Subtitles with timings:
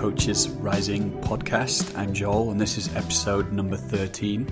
[0.00, 1.94] Coaches Rising podcast.
[1.94, 4.48] I'm Joel, and this is episode number 13.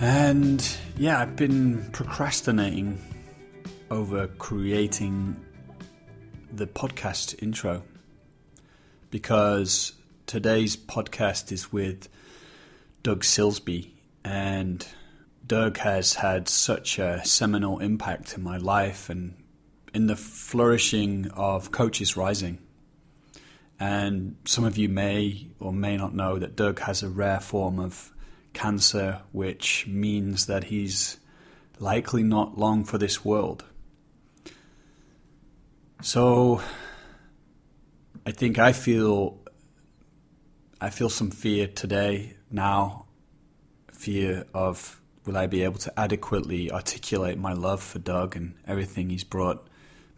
[0.00, 3.02] And yeah, I've been procrastinating
[3.90, 5.44] over creating
[6.52, 7.82] the podcast intro
[9.10, 9.94] because
[10.26, 12.08] today's podcast is with
[13.02, 13.90] Doug Silsbee,
[14.22, 14.86] and
[15.44, 19.34] Doug has had such a seminal impact in my life and
[19.92, 22.60] in the flourishing of Coaches Rising.
[23.78, 27.78] And some of you may or may not know that Doug has a rare form
[27.78, 28.12] of
[28.52, 31.18] cancer, which means that he's
[31.78, 33.64] likely not long for this world.
[36.02, 36.62] So
[38.24, 39.38] I think I feel
[40.80, 43.06] I feel some fear today now,
[43.92, 49.10] fear of will I be able to adequately articulate my love for Doug and everything
[49.10, 49.66] he's brought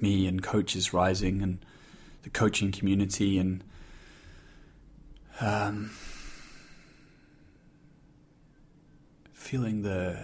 [0.00, 1.64] me and coaches rising and
[2.28, 3.64] the coaching community and
[5.40, 5.90] um,
[9.32, 10.18] feeling the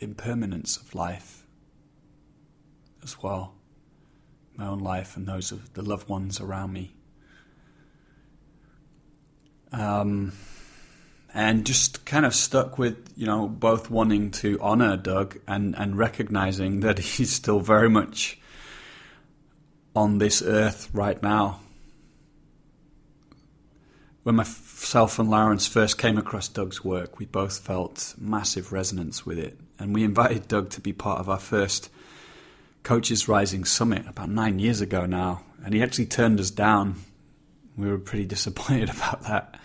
[0.00, 1.44] impermanence of life
[3.02, 3.54] as well,
[4.56, 6.94] my own life and those of the loved ones around me.
[9.72, 10.32] Um,
[11.34, 15.98] and just kind of stuck with you know both wanting to honor Doug and and
[15.98, 18.38] recognizing that he's still very much
[19.94, 21.60] on this earth right now.
[24.24, 29.38] When myself and Lawrence first came across Doug's work, we both felt massive resonance with
[29.38, 31.90] it, and we invited Doug to be part of our first
[32.82, 36.96] Coaches Rising Summit about nine years ago now, and he actually turned us down.
[37.76, 39.58] We were pretty disappointed about that.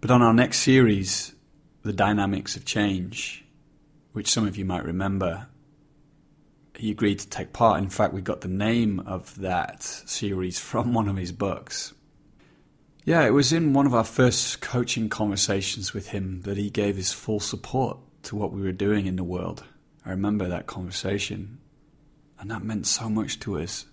[0.00, 1.34] But on our next series,
[1.82, 3.44] The Dynamics of Change,
[4.12, 5.48] which some of you might remember,
[6.76, 7.82] he agreed to take part.
[7.82, 11.94] In fact, we got the name of that series from one of his books.
[13.04, 16.96] Yeah, it was in one of our first coaching conversations with him that he gave
[16.96, 19.62] his full support to what we were doing in the world.
[20.06, 21.58] I remember that conversation,
[22.38, 23.86] and that meant so much to us.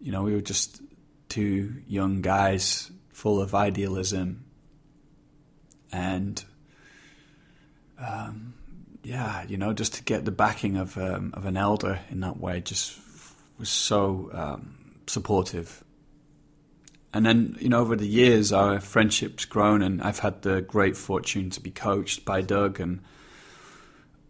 [0.00, 0.82] You know, we were just
[1.28, 4.44] two young guys full of idealism
[5.92, 6.44] and
[7.98, 8.54] um,
[9.08, 12.38] yeah, you know, just to get the backing of um, of an elder in that
[12.38, 12.98] way just
[13.58, 15.82] was so um, supportive.
[17.14, 20.94] And then, you know, over the years, our friendship's grown, and I've had the great
[20.94, 23.00] fortune to be coached by Doug, and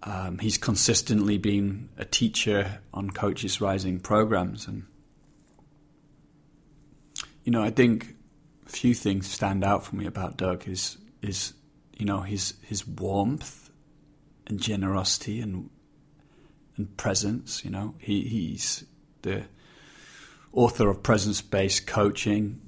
[0.05, 4.69] um, he's consistently been a teacher on Coaches Rising programs.
[4.69, 4.85] And,
[7.43, 8.15] you know, I think
[8.65, 11.55] a few things stand out for me about Doug is is
[11.97, 13.68] you know his his warmth
[14.49, 15.71] and generosity and
[16.77, 17.65] and presence.
[17.65, 18.85] You know, he he's
[19.23, 19.45] the
[20.53, 22.61] author of presence based coaching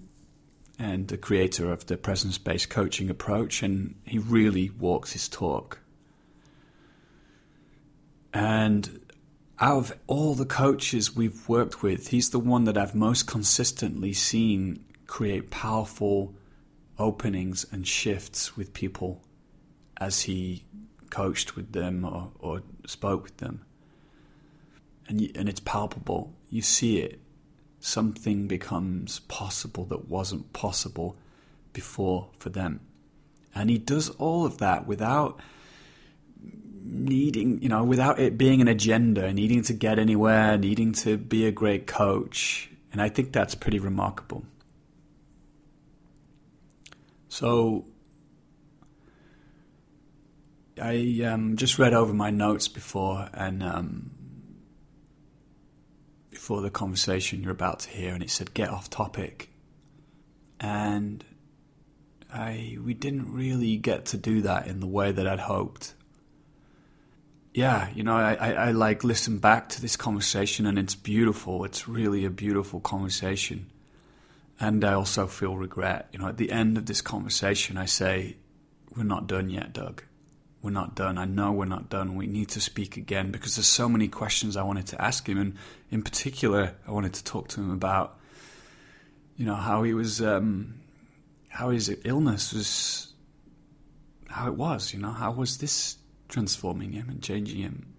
[0.78, 5.80] and the creator of the presence based coaching approach, and he really walks his talk.
[8.32, 9.00] And
[9.58, 14.12] out of all the coaches we've worked with, he's the one that I've most consistently
[14.12, 16.34] seen create powerful
[16.98, 19.22] openings and shifts with people
[20.00, 20.64] as he
[21.10, 23.64] coached with them or, or spoke with them.
[25.08, 26.32] And, you, and it's palpable.
[26.50, 27.20] You see it.
[27.80, 31.16] Something becomes possible that wasn't possible
[31.72, 32.80] before for them.
[33.54, 35.40] And he does all of that without
[36.82, 41.46] needing, you know, without it being an agenda, needing to get anywhere, needing to be
[41.46, 42.70] a great coach.
[42.92, 44.44] And I think that's pretty remarkable.
[47.28, 47.86] So
[50.80, 54.10] I um, just read over my notes before and um,
[56.30, 59.50] before the conversation you're about to hear, and it said get off topic,
[60.58, 61.24] and
[62.32, 65.94] I we didn't really get to do that in the way that I'd hoped.
[67.52, 71.64] Yeah, you know, I, I, I like listen back to this conversation, and it's beautiful.
[71.64, 73.66] It's really a beautiful conversation
[74.60, 76.08] and I also feel regret.
[76.12, 78.36] You know, at the end of this conversation, I say,
[78.94, 80.04] We're not done yet, Doug.
[80.62, 81.16] We're not done.
[81.16, 82.16] I know we're not done.
[82.16, 85.38] We need to speak again because there's so many questions I wanted to ask him.
[85.38, 85.56] And
[85.90, 88.18] in particular, I wanted to talk to him about,
[89.36, 90.80] you know, how he was, um,
[91.48, 93.12] how his illness was,
[94.28, 95.96] how it was, you know, how was this
[96.28, 97.94] transforming him and changing him?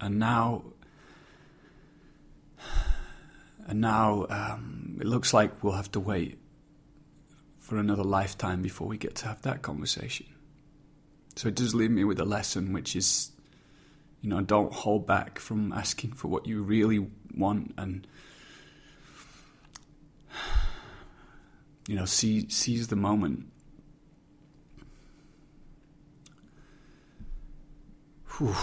[0.00, 0.64] And now,
[3.66, 6.38] and now um, it looks like we'll have to wait
[7.58, 10.26] for another lifetime before we get to have that conversation.
[11.38, 13.30] So it does leave me with a lesson, which is,
[14.22, 18.04] you know, don't hold back from asking for what you really want, and
[21.86, 23.46] you know, see, seize the moment.
[28.36, 28.56] Whew.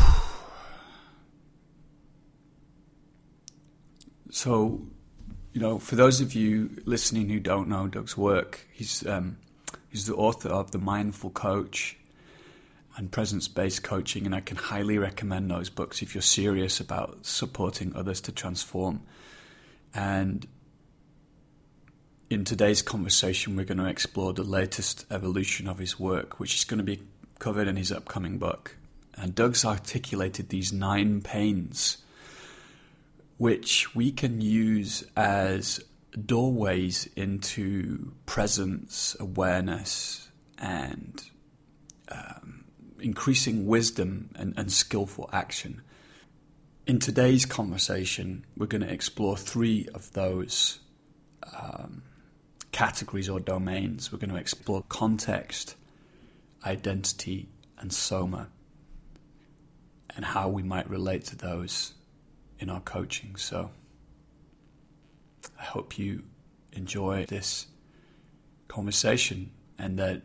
[4.31, 4.86] So,
[5.54, 9.38] you know, for those of you listening who don't know Doug's work, he's um,
[9.88, 11.98] he's the author of The Mindful Coach
[12.97, 17.25] and Presence Based Coaching, and I can highly recommend those books if you're serious about
[17.25, 19.01] supporting others to transform.
[19.94, 20.47] And
[22.30, 26.63] in today's conversation, we're going to explore the latest evolution of his work, which is
[26.63, 27.01] going to be
[27.39, 28.77] covered in his upcoming book.
[29.15, 31.98] And Doug's articulated these nine pains,
[33.38, 35.81] which we can use as
[36.25, 41.21] doorways into presence, awareness, and
[42.09, 42.54] um,
[43.05, 45.79] increasing wisdom and, and skillful action.
[46.87, 50.79] In today's conversation, we're going to explore three of those
[51.55, 52.01] um,
[52.71, 54.11] categories or domains.
[54.11, 55.75] We're going to explore context,
[56.65, 57.47] identity,
[57.77, 58.47] and soma,
[60.15, 61.93] and how we might relate to those
[62.57, 63.35] in our coaching.
[63.35, 63.69] So,
[65.59, 66.23] I hope you
[66.73, 67.67] enjoy this
[68.67, 70.23] conversation and that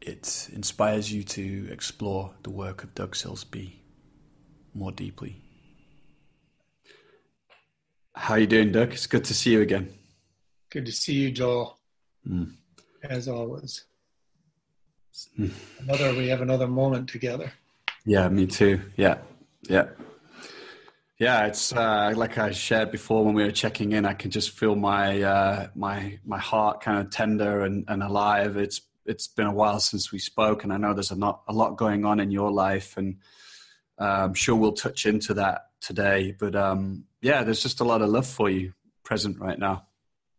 [0.00, 3.76] it inspires you to explore the work of Doug Silsbee
[4.74, 5.42] more deeply.
[8.14, 8.92] How are you doing, Doug?
[8.92, 9.92] It's good to see you again.
[10.70, 11.78] Good to see you, Joel.
[12.28, 12.54] Mm.
[13.04, 13.84] As always.
[15.38, 15.52] Mm.
[15.80, 17.52] Another we have another moment together.
[18.04, 18.80] Yeah, me too.
[18.96, 19.18] Yeah.
[19.62, 19.88] Yeah.
[21.18, 24.04] Yeah, it's uh, like I shared before when we were checking in.
[24.04, 28.56] I can just feel my uh, my my heart kind of tender and, and alive.
[28.56, 31.52] It's it's been a while since we spoke, and I know there's a lot a
[31.52, 33.16] lot going on in your life, and
[33.98, 36.36] uh, I'm sure we'll touch into that today.
[36.38, 38.74] But um, yeah, there's just a lot of love for you
[39.04, 39.86] present right now.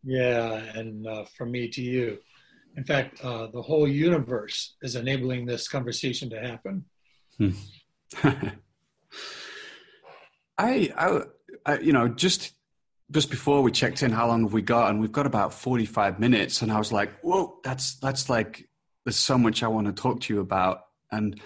[0.03, 2.19] Yeah, and uh, from me to you.
[2.77, 6.85] In fact, uh, the whole universe is enabling this conversation to happen.
[7.37, 7.49] Hmm.
[10.57, 11.21] I, I,
[11.65, 12.53] I, you know, just
[13.11, 14.89] just before we checked in, how long have we got?
[14.89, 16.61] And we've got about 45 minutes.
[16.61, 18.67] And I was like, whoa, that's, that's like,
[19.03, 20.81] there's so much I want to talk to you about.
[21.11, 21.39] And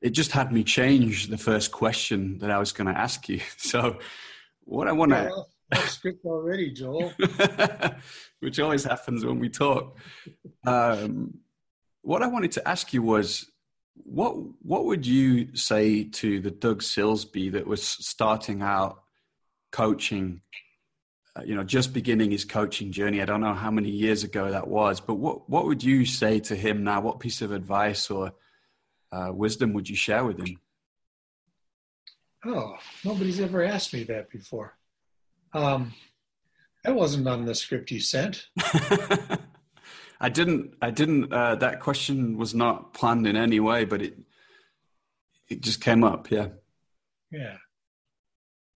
[0.00, 3.40] it just had me change the first question that I was going to ask you.
[3.58, 3.98] So
[4.64, 5.44] what I want to...
[5.72, 7.12] Yeah, script already, Joel.
[8.40, 9.96] Which always happens when we talk.
[10.66, 11.38] Um,
[12.02, 13.46] what I wanted to ask you was,
[13.94, 19.02] what what would you say to the Doug Silsbee that was starting out
[19.70, 20.40] coaching
[21.44, 23.22] you know, just beginning his coaching journey.
[23.22, 26.40] I don't know how many years ago that was, but what what would you say
[26.40, 27.00] to him now?
[27.00, 28.32] What piece of advice or
[29.10, 30.58] uh, wisdom would you share with him?
[32.44, 34.76] Oh, nobody's ever asked me that before.
[35.54, 35.94] Um,
[36.84, 38.48] that wasn't on the script you sent.
[40.20, 40.74] I didn't.
[40.82, 41.32] I didn't.
[41.32, 44.18] Uh, that question was not planned in any way, but it
[45.48, 46.30] it just came up.
[46.30, 46.48] Yeah.
[47.30, 47.56] Yeah.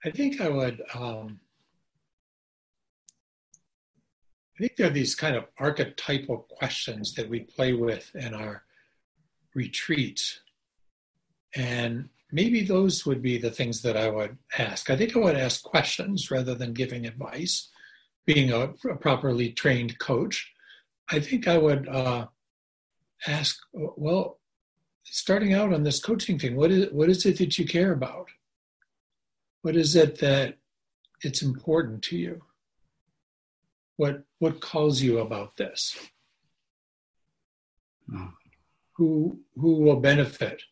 [0.04, 0.82] I think I would.
[0.94, 1.40] Um,
[4.54, 8.62] I think there are these kind of archetypal questions that we play with in our
[9.54, 10.40] retreats.
[11.56, 14.90] And maybe those would be the things that I would ask.
[14.90, 17.68] I think I would ask questions rather than giving advice,
[18.26, 20.52] being a, a properly trained coach.
[21.08, 22.26] I think I would uh,
[23.26, 24.38] ask, well,
[25.02, 28.28] starting out on this coaching thing, what is, what is it that you care about?
[29.62, 30.58] What is it that
[31.22, 32.42] it's important to you?
[33.96, 35.96] What what calls you about this?
[38.10, 38.32] Mm.
[38.96, 40.62] Who who will benefit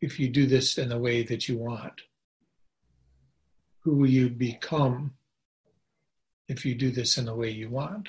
[0.00, 2.02] if you do this in the way that you want?
[3.80, 5.14] Who will you become
[6.48, 8.08] if you do this in the way you want?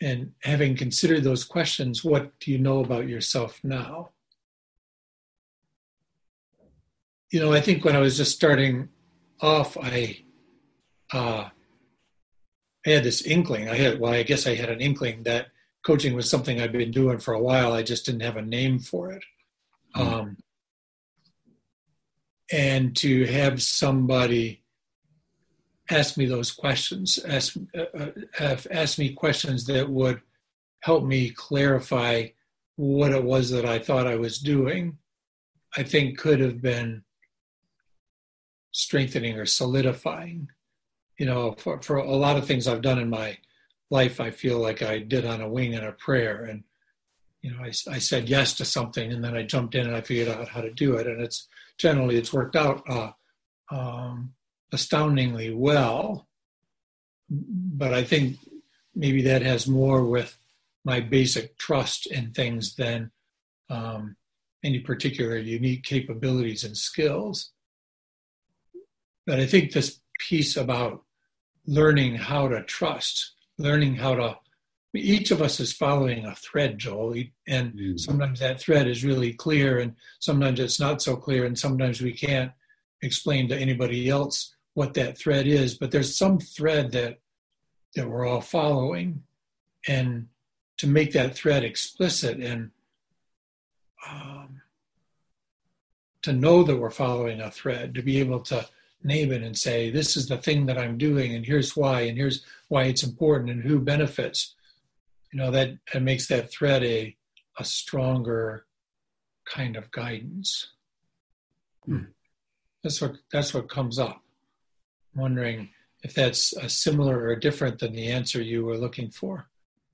[0.00, 4.10] And having considered those questions, what do you know about yourself now?
[7.30, 8.88] You know, I think when I was just starting
[9.40, 10.24] off, I
[11.12, 11.48] uh,
[12.86, 13.68] I had this inkling.
[13.68, 15.48] I had, well, I guess I had an inkling that
[15.84, 17.72] coaching was something I'd been doing for a while.
[17.72, 19.24] I just didn't have a name for it.
[19.96, 20.14] Mm-hmm.
[20.14, 20.36] Um,
[22.50, 24.62] and to have somebody
[25.90, 30.20] ask me those questions, ask, uh, uh, ask me questions that would
[30.80, 32.28] help me clarify
[32.76, 34.98] what it was that I thought I was doing,
[35.76, 37.02] I think could have been
[38.72, 40.48] strengthening or solidifying
[41.18, 43.36] you know, for, for a lot of things I've done in my
[43.90, 46.44] life, I feel like I did on a wing and a prayer.
[46.44, 46.62] And,
[47.42, 50.00] you know, I, I said yes to something and then I jumped in and I
[50.00, 51.06] figured out how to do it.
[51.06, 53.10] And it's generally, it's worked out uh,
[53.70, 54.34] um,
[54.72, 56.28] astoundingly well.
[57.30, 58.38] but I think
[58.94, 60.38] maybe that has more with
[60.84, 63.10] my basic trust in things than
[63.68, 64.16] um,
[64.64, 67.50] any particular unique capabilities and skills.
[69.26, 71.04] But I think this piece about
[71.68, 74.38] learning how to trust, learning how to,
[74.94, 78.00] each of us is following a thread, Joel, and mm.
[78.00, 82.12] sometimes that thread is really clear, and sometimes it's not so clear, and sometimes we
[82.12, 82.52] can't
[83.02, 85.76] explain to anybody else what that thread is.
[85.76, 87.18] But there's some thread that
[87.94, 89.24] that we're all following,
[89.86, 90.28] and
[90.78, 92.70] to make that thread explicit and
[94.10, 94.62] um,
[96.22, 98.66] to know that we're following a thread, to be able to
[99.02, 102.16] name it and say, this is the thing that I'm doing, and here's why, and
[102.16, 104.54] here's why it's important, and who benefits.
[105.32, 107.16] You know, that, that makes that thread a,
[107.58, 108.66] a stronger
[109.44, 110.72] kind of guidance.
[111.84, 112.04] Hmm.
[112.82, 114.22] That's what that's what comes up.
[115.14, 115.70] I'm wondering
[116.02, 119.48] if that's similar or different than the answer you were looking for.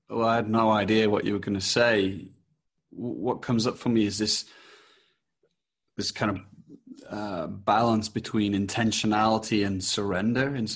[0.09, 2.27] Well, I had no idea what you were going to say.
[2.91, 4.45] What comes up for me is this
[5.97, 6.39] this kind of
[7.09, 10.55] uh, balance between intentionality and surrender.
[10.55, 10.69] And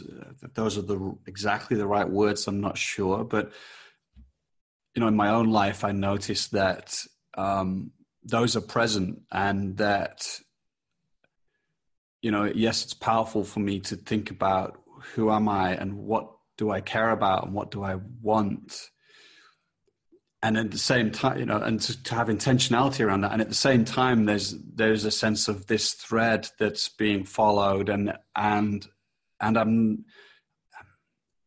[0.53, 2.47] those are the exactly the right words.
[2.47, 3.51] I'm not sure, but
[4.95, 7.03] you know, in my own life, I noticed that
[7.37, 7.91] um,
[8.23, 10.27] those are present, and that
[12.21, 14.79] you know, yes, it's powerful for me to think about
[15.13, 18.89] who am I and what do I care about and what do I want
[20.41, 23.33] and at the same time you know and to, to, have intentionality around that.
[23.33, 27.89] And at the same time there's there's a sense of this thread that's being followed
[27.89, 28.87] and and
[29.41, 30.05] and i'm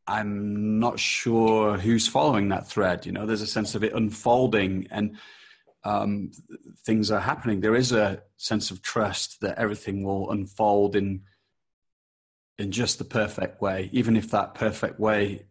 [0.07, 3.27] i'm not sure who's following that thread you know?
[3.27, 5.17] There's a sense of it unfolding and
[5.85, 6.31] um,
[6.87, 7.61] things are happening.
[7.61, 11.23] There is a sense of trust that everything will unfold in
[12.59, 15.47] in just the perfect way even if that perfect way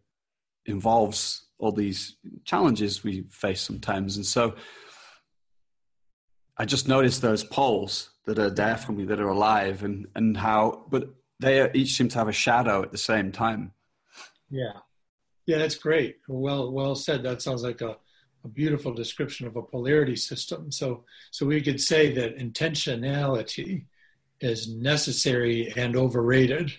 [0.65, 4.18] involves all these challenges we face sometimes.
[4.18, 4.56] And so
[6.58, 10.36] I just noticed those poles that are there for me that are alive and, and
[10.36, 13.72] how, but they each seem to have a shadow at the same time.
[14.50, 14.74] Yeah.
[15.46, 16.18] Yeah, that's great.
[16.27, 17.24] Well, well said.
[17.24, 17.98] That sounds like a,
[18.44, 20.72] a beautiful description of a polarity system.
[20.72, 23.86] So, so we could say that intentionality
[24.39, 26.74] is necessary and overrated,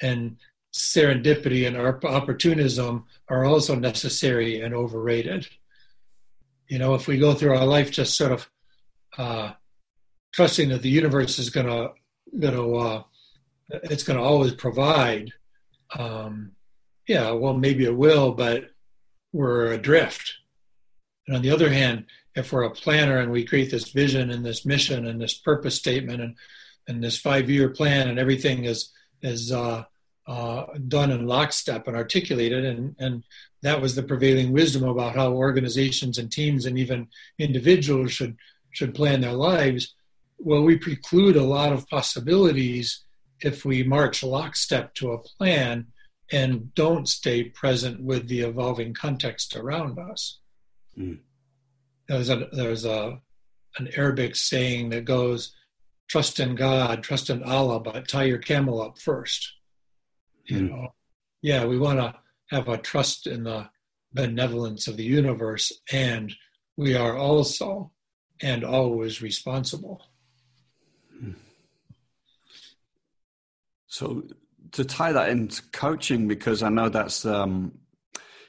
[0.00, 0.36] and
[0.72, 5.48] serendipity and our opportunism are also necessary and overrated.
[6.68, 8.50] You know, if we go through our life just sort of
[9.18, 9.52] uh,
[10.32, 11.92] trusting that the universe is going to,
[12.38, 13.02] going to, uh,
[13.84, 15.32] it's going to always provide.
[15.98, 16.52] Um,
[17.06, 18.70] yeah, well, maybe it will, but
[19.32, 20.34] we're adrift.
[21.26, 24.44] And on the other hand, if we're a planner and we create this vision and
[24.44, 26.36] this mission and this purpose statement and
[26.88, 28.90] and this five year plan and everything is
[29.22, 29.84] is uh,
[30.26, 33.24] uh, done in lockstep and articulated, and, and
[33.62, 38.36] that was the prevailing wisdom about how organizations and teams and even individuals should
[38.70, 39.94] should plan their lives.
[40.38, 43.04] Well, we preclude a lot of possibilities
[43.40, 45.88] if we march lockstep to a plan
[46.30, 50.38] and don't stay present with the evolving context around us.
[50.96, 51.18] Mm.
[52.08, 53.20] There's a there's a
[53.78, 55.52] an Arabic saying that goes,
[56.08, 59.52] "Trust in God, trust in Allah, but tie your camel up first
[60.46, 60.70] you mm.
[60.70, 60.94] know
[61.42, 62.14] yeah we want to
[62.50, 63.68] have a trust in the
[64.12, 66.34] benevolence of the universe and
[66.76, 67.90] we are also
[68.40, 70.02] and always responsible
[71.18, 71.32] hmm.
[73.86, 74.22] so
[74.72, 77.72] to tie that into coaching because i know that's um,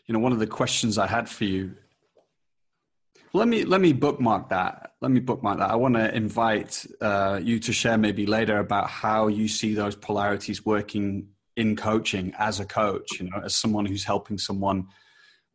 [0.05, 1.75] you know one of the questions i had for you
[3.33, 7.39] let me let me bookmark that let me bookmark that i want to invite uh,
[7.41, 12.59] you to share maybe later about how you see those polarities working in coaching as
[12.59, 14.87] a coach, you know, as someone who's helping someone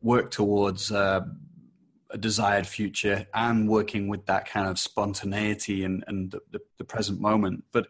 [0.01, 1.21] work towards uh,
[2.11, 7.19] a desired future and working with that kind of spontaneity and, and the, the present
[7.19, 7.63] moment.
[7.71, 7.87] But,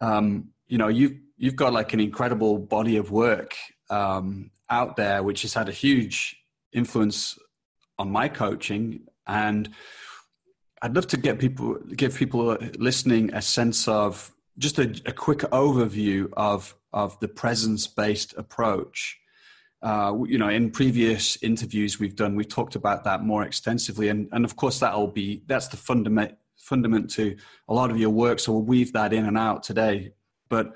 [0.00, 3.56] um, you know, you've, you've got like an incredible body of work
[3.90, 6.36] um, out there, which has had a huge
[6.72, 7.38] influence
[7.98, 9.00] on my coaching.
[9.26, 9.70] And
[10.80, 15.40] I'd love to get people, give people listening a sense of just a, a quick
[15.40, 19.18] overview of of the presence based approach.
[19.80, 24.28] Uh, you know, in previous interviews we've done, we've talked about that more extensively, and
[24.32, 27.36] and of course that'll be that's the fundament fundament to
[27.68, 28.38] a lot of your work.
[28.38, 30.12] So we'll weave that in and out today.
[30.48, 30.74] But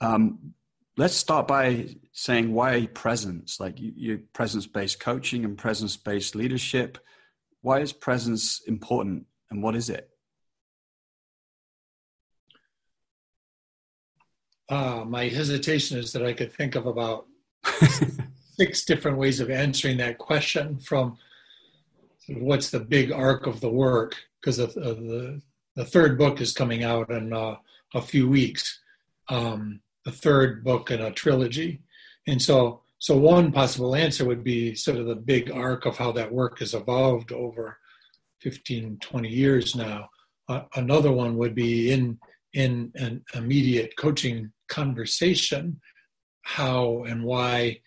[0.00, 0.54] um,
[0.96, 6.34] let's start by saying why presence, like you, you presence based coaching and presence based
[6.34, 6.98] leadership.
[7.62, 10.10] Why is presence important, and what is it?
[14.68, 17.26] Uh, my hesitation is that I could think of about
[18.56, 21.18] six different ways of answering that question from
[22.20, 25.42] sort of what's the big arc of the work, because the, the,
[25.76, 27.56] the third book is coming out in uh,
[27.94, 28.80] a few weeks,
[29.28, 31.82] um, the third book in a trilogy.
[32.26, 36.12] And so, so one possible answer would be sort of the big arc of how
[36.12, 37.78] that work has evolved over
[38.40, 40.08] 15, 20 years now.
[40.48, 42.18] Uh, another one would be in
[42.54, 45.80] in an immediate coaching conversation
[46.42, 47.80] how and why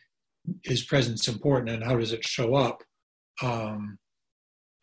[0.64, 2.84] is presence important and how does it show up
[3.42, 3.98] um,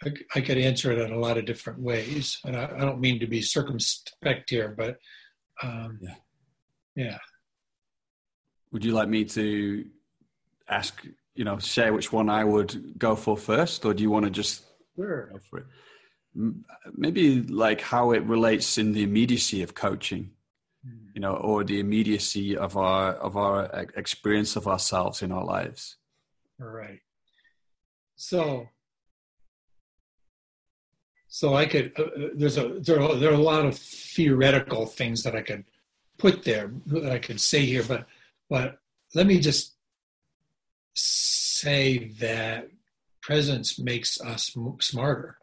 [0.03, 3.00] I, I, could answer it in a lot of different ways and i, I don't
[3.00, 4.97] mean to be circumspect here but
[5.62, 6.14] um, yeah.
[6.97, 7.19] yeah
[8.73, 9.85] would you like me to
[10.69, 14.25] ask you know share which one i would go for first or do you want
[14.25, 14.64] to just
[14.97, 15.31] sure.
[15.33, 15.67] go for it
[16.35, 20.31] maybe like how it relates in the immediacy of coaching
[21.14, 25.97] you know or the immediacy of our of our experience of ourselves in our lives.
[26.59, 27.00] Right.
[28.17, 28.69] So
[31.29, 34.87] so i could uh, uh, there's a there are, there are a lot of theoretical
[34.87, 35.64] things that i could
[36.17, 38.07] put there that i could say here but
[38.49, 38.79] but
[39.17, 39.75] let me just
[40.95, 42.69] say that
[43.21, 45.38] presence makes us smarter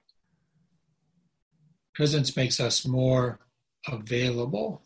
[1.94, 3.40] Presence makes us more
[3.88, 4.84] available.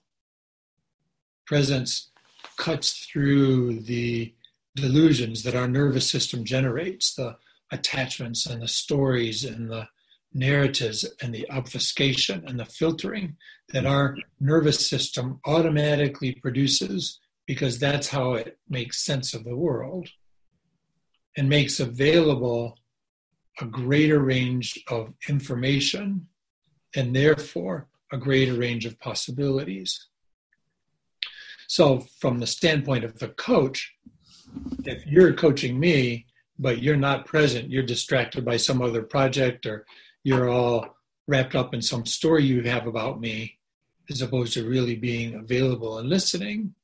[1.45, 2.09] Presence
[2.57, 4.33] cuts through the
[4.75, 7.37] delusions that our nervous system generates, the
[7.71, 9.87] attachments and the stories and the
[10.33, 13.37] narratives and the obfuscation and the filtering
[13.69, 20.09] that our nervous system automatically produces because that's how it makes sense of the world
[21.37, 22.77] and makes available
[23.61, 26.27] a greater range of information
[26.95, 30.07] and therefore a greater range of possibilities.
[31.67, 33.95] So, from the standpoint of the coach,
[34.85, 36.27] if you're coaching me,
[36.57, 39.85] but you're not present, you're distracted by some other project, or
[40.23, 40.95] you're all
[41.27, 43.57] wrapped up in some story you have about me,
[44.09, 46.75] as opposed to really being available and listening,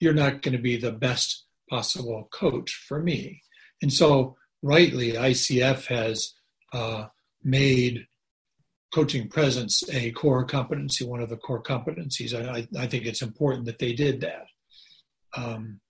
[0.00, 3.42] you're not going to be the best possible coach for me.
[3.80, 6.34] And so, rightly, ICF has
[6.72, 7.06] uh,
[7.42, 8.06] made
[8.92, 12.34] coaching presence a core competency, one of the core competencies.
[12.34, 14.46] I, I think it's important that they did that.
[15.36, 15.80] Um,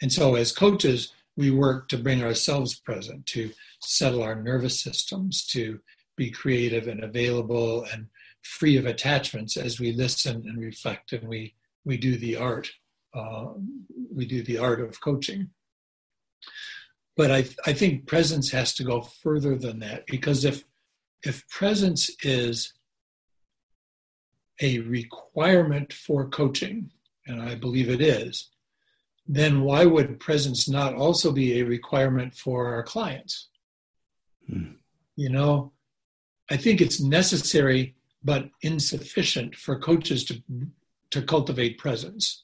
[0.00, 5.46] and so, as coaches, we work to bring ourselves present, to settle our nervous systems,
[5.46, 5.80] to
[6.16, 8.08] be creative and available and
[8.42, 12.68] free of attachments as we listen and reflect and we, we do the art.
[13.14, 13.46] Uh,
[14.14, 15.50] we do the art of coaching.
[17.16, 20.64] But I, I think presence has to go further than that because if
[21.24, 22.72] if presence is
[24.60, 26.90] a requirement for coaching,
[27.26, 28.48] and I believe it is,
[29.26, 33.48] then why would presence not also be a requirement for our clients?
[34.48, 34.72] Hmm.
[35.16, 35.72] You know,
[36.50, 40.42] I think it's necessary but insufficient for coaches to,
[41.10, 42.42] to cultivate presence.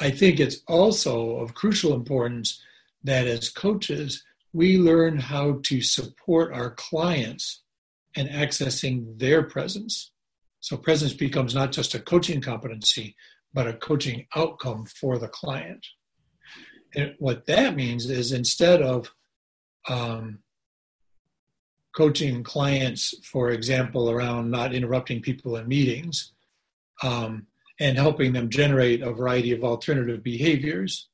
[0.00, 2.62] I think it's also of crucial importance
[3.04, 7.62] that as coaches, we learn how to support our clients
[8.16, 10.12] and accessing their presence.
[10.60, 13.16] So, presence becomes not just a coaching competency,
[13.54, 15.86] but a coaching outcome for the client.
[16.94, 19.12] And what that means is instead of
[19.88, 20.40] um,
[21.94, 26.32] coaching clients, for example, around not interrupting people in meetings
[27.02, 27.46] um,
[27.78, 31.08] and helping them generate a variety of alternative behaviors,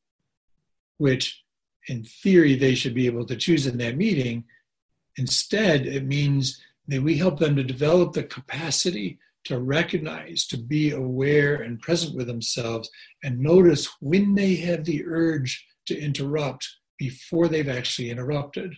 [0.99, 1.43] which
[1.87, 4.45] in theory they should be able to choose in that meeting.
[5.17, 10.91] Instead, it means that we help them to develop the capacity to recognize, to be
[10.91, 12.91] aware and present with themselves,
[13.23, 16.69] and notice when they have the urge to interrupt
[16.99, 18.75] before they've actually interrupted.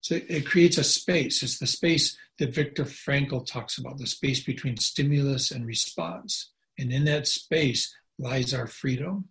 [0.00, 1.42] So it creates a space.
[1.42, 6.50] It's the space that Viktor Frankl talks about, the space between stimulus and response.
[6.78, 9.28] And in that space lies our freedom.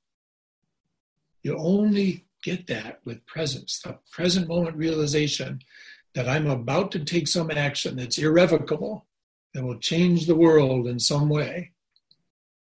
[1.44, 5.60] You only get that with presence, the present moment realization
[6.16, 9.06] that I'm about to take some action that's irrevocable,
[9.54, 11.72] that will change the world in some way.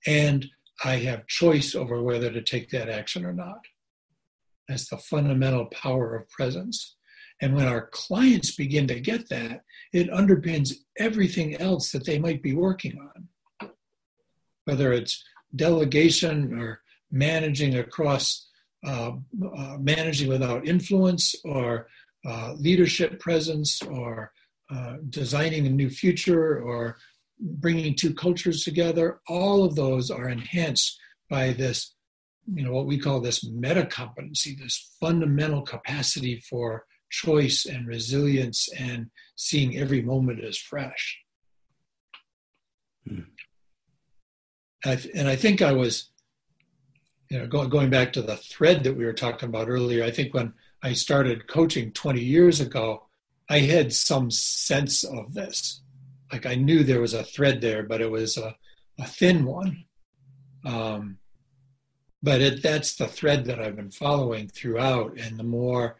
[0.07, 0.47] And
[0.85, 3.61] I have choice over whether to take that action or not.
[4.69, 6.97] That's the fundamental power of presence.
[7.41, 12.43] And when our clients begin to get that, it underpins everything else that they might
[12.43, 13.71] be working on.
[14.65, 18.48] Whether it's delegation or managing across
[18.87, 19.13] uh,
[19.57, 21.89] uh, managing without influence or
[22.27, 24.33] uh, leadership presence or
[24.71, 26.97] uh, designing a new future or
[27.41, 30.99] bringing two cultures together, all of those are enhanced
[31.31, 31.95] by this,
[32.53, 38.69] you know, what we call this meta competency, this fundamental capacity for choice and resilience
[38.79, 41.19] and seeing every moment as fresh.
[43.07, 43.21] Hmm.
[44.85, 46.11] and I think I was,
[47.31, 50.11] you know, going, going back to the thread that we were talking about earlier, I
[50.11, 53.05] think when I started coaching 20 years ago,
[53.49, 55.83] I had some sense of this.
[56.33, 58.57] Like I knew there was a thread there, but it was a,
[58.99, 59.85] a thin one.
[60.65, 61.19] Um,
[62.23, 65.19] but it, that's the thread that I've been following throughout.
[65.19, 65.97] And the more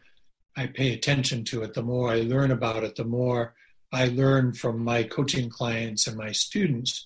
[0.55, 3.55] I pay attention to it, the more I learn about it, the more
[3.91, 7.05] I learn from my coaching clients and my students,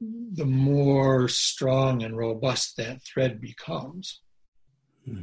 [0.00, 4.20] the more strong and robust that thread becomes.
[5.04, 5.22] Hmm.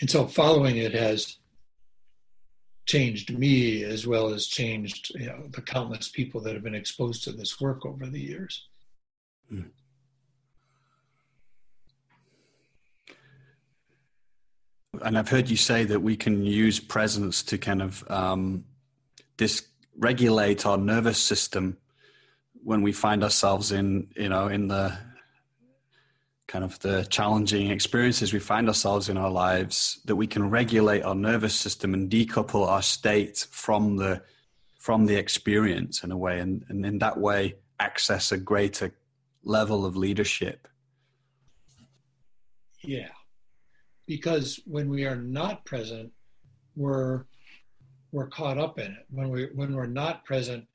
[0.00, 1.38] And so following it has
[2.86, 7.22] changed me as well as changed you know, the countless people that have been exposed
[7.24, 8.68] to this work over the years.
[9.48, 9.62] Hmm.
[15.00, 18.64] And I've heard you say that we can use presence to kind of um,
[19.98, 21.76] dysregulate our nervous system
[22.62, 24.96] when we find ourselves in, you know, in the
[26.46, 30.00] kind of the challenging experiences we find ourselves in our lives.
[30.04, 34.22] That we can regulate our nervous system and decouple our state from the
[34.78, 38.92] from the experience in a way, and, and in that way access a greater
[39.44, 40.66] level of leadership.
[42.82, 43.08] Yeah
[44.06, 46.12] because when we are not present,
[46.76, 47.24] we're
[48.12, 49.06] we're caught up in it.
[49.10, 50.66] When we when we're not present,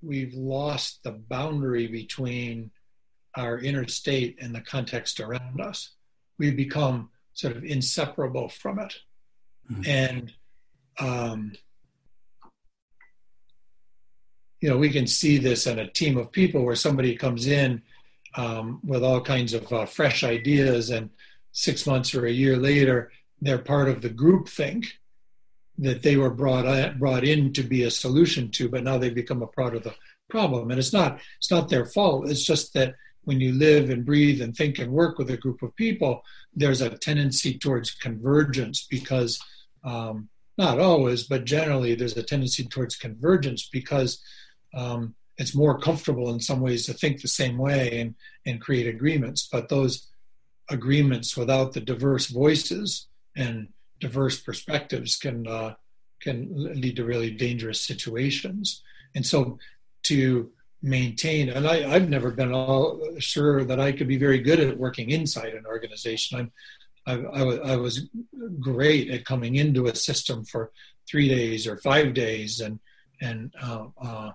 [0.00, 2.70] we've lost the boundary between
[3.36, 5.90] our inner state and the context around us.
[6.38, 8.94] We become sort of inseparable from it,
[9.70, 9.82] mm-hmm.
[9.84, 10.32] and
[11.00, 11.52] um,
[14.60, 17.82] you know we can see this in a team of people where somebody comes in
[18.36, 21.10] um, with all kinds of uh, fresh ideas and
[21.50, 24.98] six months or a year later, they're part of the group think
[25.78, 29.42] that they were brought brought in to be a solution to, but now they've become
[29.42, 29.94] a part of the
[30.28, 30.70] problem.
[30.70, 32.30] And it's not it's not their fault.
[32.30, 35.62] It's just that when you live and breathe and think and work with a group
[35.62, 36.22] of people,
[36.54, 39.42] there's a tendency towards convergence because
[39.82, 44.22] um, not always, but generally there's a tendency towards convergence because
[44.74, 48.14] um, it's more comfortable in some ways to think the same way and,
[48.46, 49.48] and create agreements.
[49.50, 50.08] But those
[50.70, 53.68] agreements without the diverse voices and
[54.04, 55.74] diverse perspectives can uh,
[56.20, 56.36] can
[56.82, 58.82] lead to really dangerous situations.
[59.14, 59.58] And so
[60.10, 60.50] to
[60.82, 64.84] maintain, and I, have never been all sure that I could be very good at
[64.86, 66.38] working inside an organization.
[66.38, 66.52] I'm
[67.06, 68.08] I, I, I was
[68.60, 70.70] great at coming into a system for
[71.08, 72.80] three days or five days and
[73.20, 74.30] and uh, uh,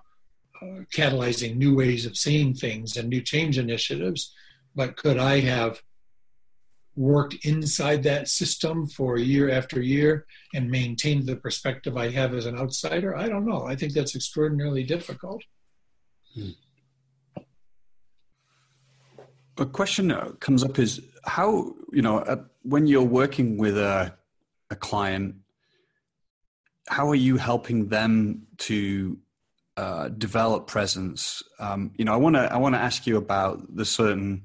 [0.98, 4.34] catalyzing new ways of seeing things and new change initiatives.
[4.74, 5.82] But could I have
[7.00, 12.44] worked inside that system for year after year and maintained the perspective I have as
[12.44, 13.16] an outsider?
[13.16, 13.64] I don't know.
[13.64, 15.42] I think that's extraordinarily difficult.
[16.34, 16.50] Hmm.
[19.56, 24.14] A question that comes up is how, you know, uh, when you're working with a,
[24.70, 25.36] a client,
[26.88, 29.16] how are you helping them to
[29.78, 31.42] uh, develop presence?
[31.58, 34.42] Um, you know, I want to I want to ask you about the certain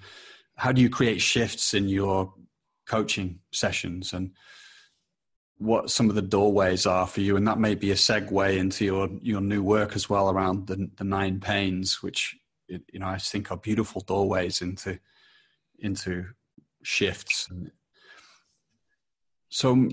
[0.56, 2.34] how do you create shifts in your
[2.86, 4.32] coaching sessions and
[5.58, 7.38] what some of the doorways are for you.
[7.38, 10.90] And that may be a segue into your your new work as well around the,
[10.98, 12.36] the nine pains which
[12.68, 15.00] you know i think are beautiful doorways into
[15.80, 16.26] into
[16.84, 17.50] shifts.
[19.50, 19.92] So um,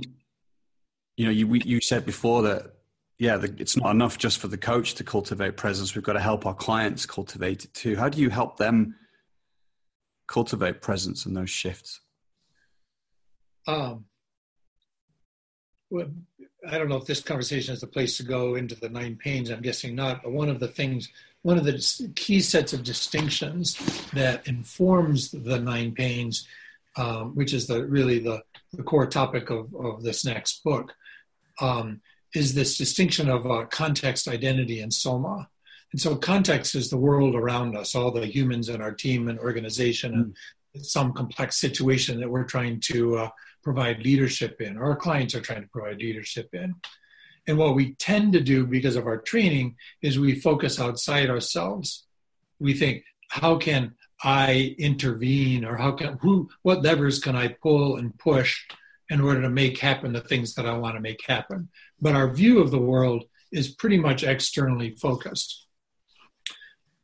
[1.16, 2.74] you know you you said before that
[3.18, 5.94] yeah the, it's not enough just for the coach to cultivate presence.
[5.94, 7.96] We've got to help our clients cultivate it too.
[7.96, 8.96] How do you help them
[10.26, 12.00] cultivate presence in those shifts?
[13.66, 14.04] Um,
[15.90, 16.08] well,
[16.70, 19.50] I don't know if this conversation is the place to go into the nine pains.
[19.50, 20.22] I'm guessing not.
[20.22, 21.08] But one of the things,
[21.42, 23.74] one of the key sets of distinctions
[24.12, 26.46] that informs the nine pains,
[26.96, 30.94] um, which is the really the, the core topic of, of this next book,
[31.60, 32.00] um,
[32.34, 35.48] is this distinction of uh, context, identity, and soma.
[35.92, 39.38] And so context is the world around us, all the humans in our team and
[39.38, 40.36] organization, and
[40.80, 40.84] mm.
[40.86, 43.30] some complex situation that we're trying to uh,
[43.62, 46.74] provide leadership in, or our clients are trying to provide leadership in.
[47.46, 52.04] And what we tend to do because of our training is we focus outside ourselves.
[52.60, 57.96] We think, how can I intervene, or how can who what levers can I pull
[57.96, 58.64] and push
[59.10, 61.68] in order to make happen the things that I want to make happen?
[62.00, 65.66] But our view of the world is pretty much externally focused.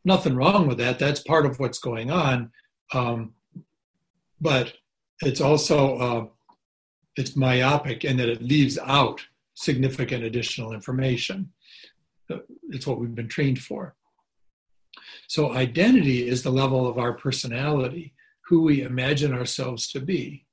[0.05, 0.99] Nothing wrong with that.
[0.99, 2.53] That's part of what's going on.
[2.93, 3.35] Um,
[4.41, 4.73] but
[5.21, 6.27] it's also uh,
[7.19, 9.21] it's myopic in that it leaves out
[9.55, 11.53] significant additional information.
[12.71, 13.97] It's what we've been trained for.
[15.27, 18.15] So identity is the level of our personality,
[18.47, 20.47] who we imagine ourselves to be.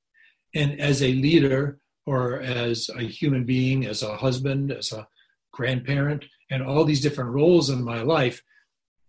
[0.54, 5.08] And as a leader or as a human being, as a husband, as a
[5.52, 8.42] grandparent, and all these different roles in my life,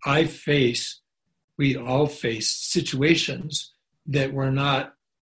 [0.05, 1.01] I face,
[1.57, 3.73] we all face situations
[4.05, 4.93] that we're not,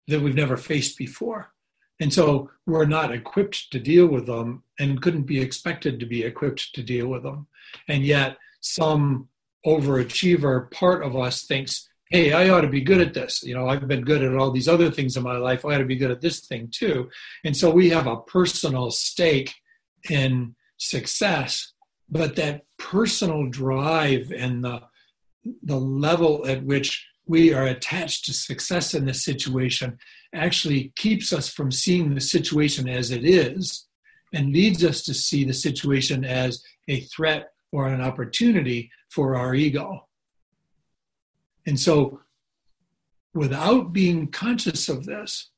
[0.08, 1.54] that we've never faced before.
[2.02, 6.24] And so we're not equipped to deal with them and couldn't be expected to be
[6.24, 7.48] equipped to deal with them.
[7.88, 9.30] And yet, some
[9.66, 13.44] overachiever part of us thinks, hey, I ought to be good at this.
[13.44, 15.64] You know, I've been good at all these other things in my life.
[15.64, 17.10] I ought to be good at this thing too.
[17.44, 19.54] And so we have a personal stake
[20.10, 21.74] in success,
[22.10, 24.82] but that personal drive and the,
[25.62, 30.00] the level at which we are attached to success in this situation
[30.34, 33.88] actually keeps us from seeing the situation as it is
[34.34, 39.54] and leads us to see the situation as a threat or an opportunity for our
[39.54, 40.08] ego.
[41.66, 42.22] And so,
[43.34, 45.50] without being conscious of this,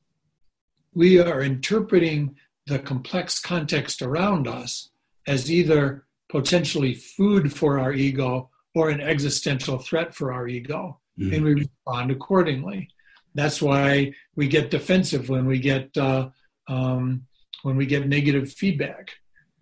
[0.94, 2.36] we are interpreting
[2.68, 4.90] the complex context around us
[5.28, 11.00] as either potentially food for our ego or an existential threat for our ego.
[11.20, 11.34] Mm-hmm.
[11.34, 12.90] And we respond accordingly.
[13.36, 16.30] That's why we get defensive when we get uh,
[16.67, 17.26] um,
[17.63, 19.12] when we get negative feedback.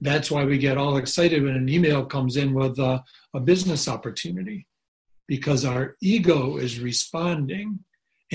[0.02, 3.04] That's why we get all excited when an email comes in with a,
[3.34, 4.68] a business opportunity,
[5.28, 7.80] because our ego is responding,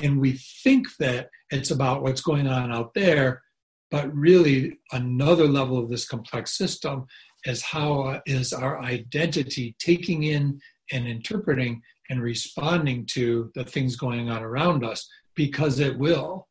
[0.03, 3.43] and we think that it's about what's going on out there,
[3.91, 7.07] but really another level of this complex system
[7.45, 10.61] is how uh, is our identity taking in
[10.93, 16.49] and interpreting and responding to the things going on around us because it will.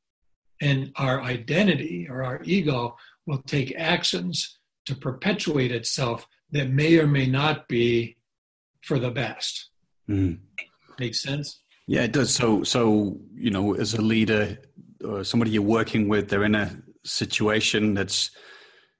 [0.62, 2.95] And our identity or our ego
[3.26, 8.15] will take actions to perpetuate itself that may or may not be
[8.82, 9.69] for the best.
[10.10, 10.39] Mm.
[11.00, 11.60] Makes sense?
[11.88, 12.34] Yeah, it does.
[12.34, 14.58] So, so you know, as a leader
[15.04, 16.71] or somebody you're working with, they're in a
[17.04, 18.32] situation that's,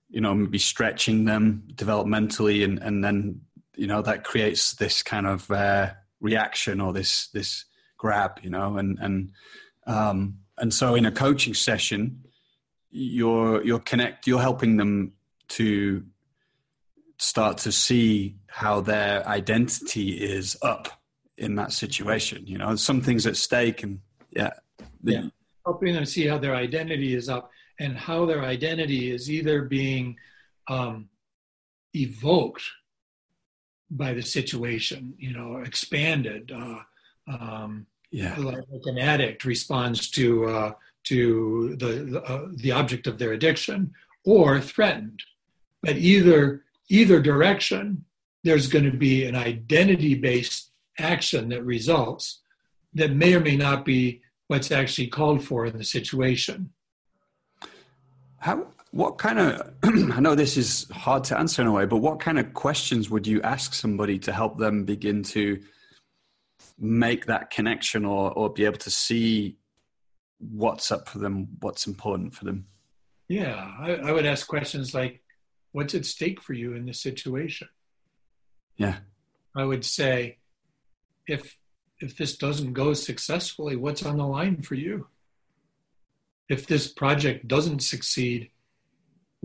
[0.10, 3.42] you know, maybe stretching them developmentally, and and then
[3.76, 7.66] you know that creates this kind of uh, reaction or this this
[7.98, 9.32] grab, you know, and and
[9.86, 12.24] um, and so in a coaching session,
[12.92, 15.14] you're you're connect you're helping them
[15.50, 16.04] to
[17.18, 20.90] start to see how their identity is up
[21.38, 22.46] in that situation.
[22.48, 24.00] You know, some things at stake, and
[24.32, 24.52] yeah,
[25.04, 25.26] the, yeah,
[25.66, 30.16] helping them see how their identity is up and how their identity is either being
[30.68, 31.10] um,
[31.94, 32.64] evoked
[33.90, 36.52] by the situation, you know, expanded.
[36.52, 36.80] Uh,
[37.28, 40.72] um, yeah, like an addict responds to uh,
[41.04, 45.22] to the the, uh, the object of their addiction, or threatened.
[45.84, 48.06] But either either direction,
[48.46, 52.40] there's going to be an identity based action that results
[52.94, 56.70] that may or may not be what's actually called for in the situation.
[58.38, 61.98] How what kind of i know this is hard to answer in a way but
[61.98, 65.60] what kind of questions would you ask somebody to help them begin to
[66.80, 69.58] make that connection or or be able to see
[70.40, 72.66] what's up for them what's important for them
[73.28, 75.22] yeah i, I would ask questions like
[75.72, 77.70] what's at stake for you in this situation
[78.78, 78.98] yeah
[79.56, 80.38] i would say
[81.28, 81.58] if
[82.02, 85.08] if this doesn't go successfully what's on the line for you
[86.50, 88.52] if this project doesn't succeed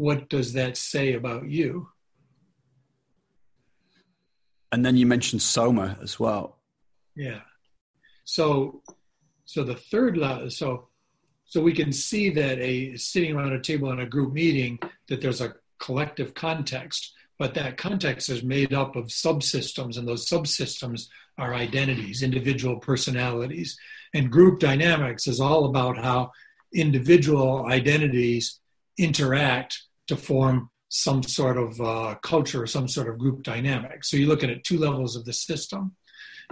[0.00, 1.88] what does that say about you?
[4.72, 6.56] And then you mentioned Soma as well.
[7.20, 7.40] Yeah.
[8.24, 8.82] So,
[9.44, 10.88] so the third level, so,
[11.44, 14.78] so we can see that a sitting around a table in a group meeting,
[15.08, 20.30] that there's a collective context, but that context is made up of subsystems, and those
[20.30, 23.76] subsystems are identities, individual personalities.
[24.14, 26.30] And group dynamics is all about how
[26.72, 28.60] individual identities
[28.96, 34.04] interact to form some sort of uh, culture, some sort of group dynamic.
[34.04, 35.96] So you're looking at two levels of the system.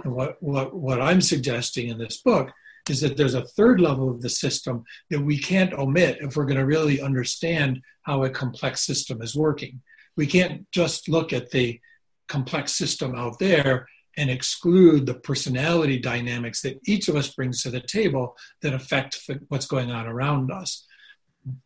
[0.03, 2.51] And what, what, what I'm suggesting in this book
[2.89, 6.45] is that there's a third level of the system that we can't omit if we're
[6.45, 9.81] going to really understand how a complex system is working.
[10.15, 11.79] We can't just look at the
[12.27, 17.69] complex system out there and exclude the personality dynamics that each of us brings to
[17.69, 20.85] the table that affect what's going on around us.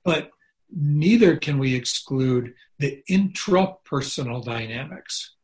[0.04, 0.30] But
[0.76, 5.36] neither can we exclude the intrapersonal dynamics,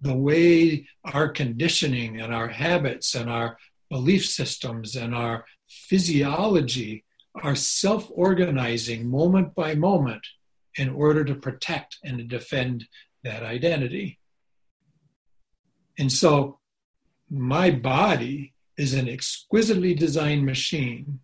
[0.00, 3.58] the way our conditioning and our habits and our
[3.90, 10.26] belief systems and our physiology are self organizing moment by moment
[10.76, 12.86] in order to protect and to defend
[13.24, 14.18] that identity.
[15.98, 16.60] And so
[17.28, 21.20] my body is an exquisitely designed machine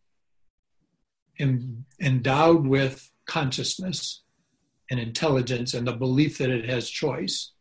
[1.38, 4.22] endowed with consciousness
[4.90, 7.52] and intelligence and the belief that it has choice.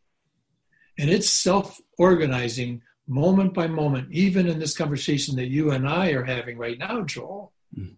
[0.97, 6.11] And it's self organizing moment by moment, even in this conversation that you and I
[6.11, 7.95] are having right now, Joel, mm.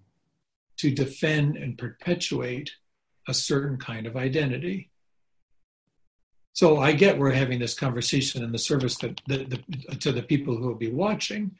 [0.77, 2.71] to defend and perpetuate
[3.27, 4.89] a certain kind of identity.
[6.53, 9.61] So I get we're having this conversation in the service that, the,
[9.99, 11.51] to the people who will be watching.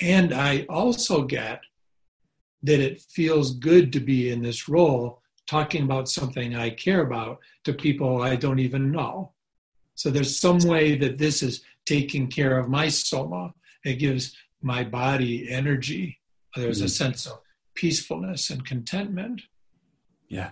[0.00, 1.62] And I also get
[2.62, 7.40] that it feels good to be in this role talking about something I care about
[7.64, 9.32] to people I don't even know.
[9.96, 13.54] So there's some way that this is taking care of my soma.
[13.84, 16.20] It gives my body energy.
[16.54, 16.86] There's mm-hmm.
[16.86, 17.40] a sense of
[17.74, 19.42] peacefulness and contentment.
[20.28, 20.50] Yeah.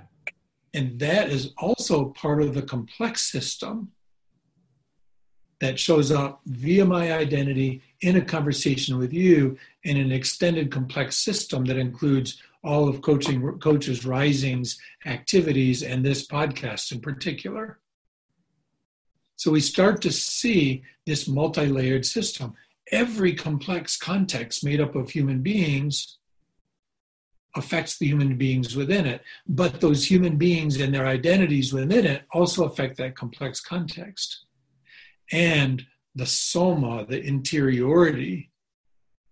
[0.73, 3.93] And that is also part of the complex system
[5.61, 11.17] that shows up via my identity in a conversation with you in an extended complex
[11.17, 17.79] system that includes all of coaching coaches rising's activities and this podcast in particular
[19.37, 22.55] so we start to see this multi-layered system.
[22.93, 26.19] Every complex context made up of human beings
[27.57, 29.23] affects the human beings within it.
[29.47, 34.45] But those human beings and their identities within it also affect that complex context.
[35.33, 38.51] And the soma, the interiority,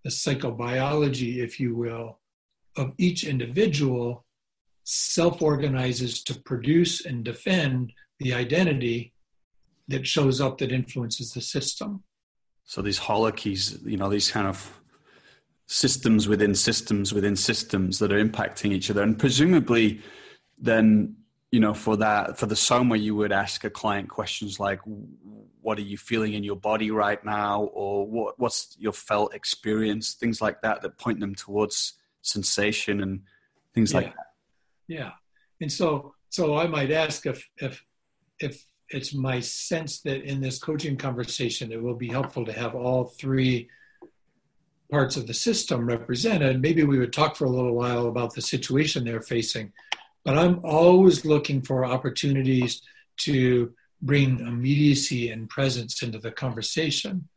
[0.04, 2.18] the psychobiology, if you will,
[2.76, 4.24] of each individual
[4.84, 9.12] self organizes to produce and defend the identity
[9.88, 12.02] that shows up that influences the system.
[12.64, 14.80] So these holarchies, you know, these kind of
[15.66, 19.02] systems within systems within systems that are impacting each other.
[19.02, 20.02] And presumably
[20.58, 21.16] then
[21.50, 24.80] you know for that for the soma you would ask a client questions like
[25.60, 30.14] what are you feeling in your body right now or what what's your felt experience
[30.14, 33.20] things like that that point them towards sensation and
[33.74, 33.98] things yeah.
[33.98, 34.26] like that
[34.88, 35.10] yeah
[35.60, 37.84] and so so i might ask if if
[38.40, 42.74] if it's my sense that in this coaching conversation it will be helpful to have
[42.74, 43.68] all three
[44.90, 48.42] parts of the system represented maybe we would talk for a little while about the
[48.42, 49.72] situation they're facing
[50.24, 52.82] but I'm always looking for opportunities
[53.18, 57.28] to bring immediacy and presence into the conversation.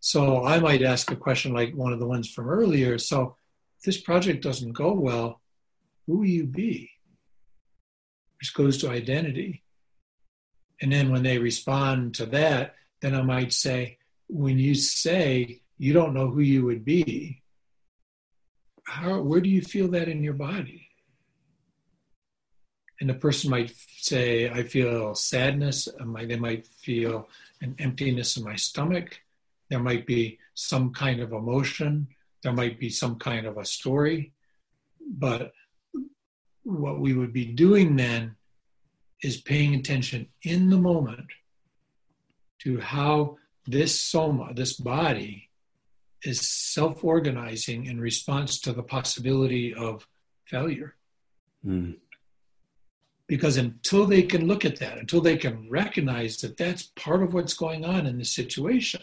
[0.00, 2.98] So I might ask a question like one of the ones from earlier.
[2.98, 3.36] So
[3.84, 5.40] this project doesn't go well,
[6.06, 6.90] who will you be?
[8.38, 9.63] Which goes to identity.
[10.84, 13.96] And then when they respond to that, then I might say,
[14.28, 17.40] when you say you don't know who you would be,
[18.84, 20.84] how, where do you feel that in your body?
[23.00, 25.88] and the person might say, I feel sadness.
[25.98, 27.28] They might feel
[27.60, 29.20] an emptiness in my stomach.
[29.68, 32.08] There might be some kind of emotion.
[32.42, 34.32] There might be some kind of a story.
[35.06, 35.52] But
[36.62, 38.36] what we would be doing then
[39.24, 41.26] is paying attention in the moment
[42.60, 45.48] to how this soma, this body,
[46.22, 50.06] is self organizing in response to the possibility of
[50.46, 50.94] failure.
[51.66, 51.96] Mm
[53.26, 57.32] because until they can look at that, until they can recognize that that's part of
[57.32, 59.02] what's going on in the situation,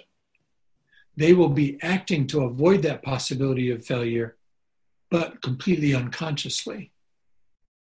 [1.18, 4.38] they will be acting to avoid that possibility of failure,
[5.10, 6.92] but completely unconsciously.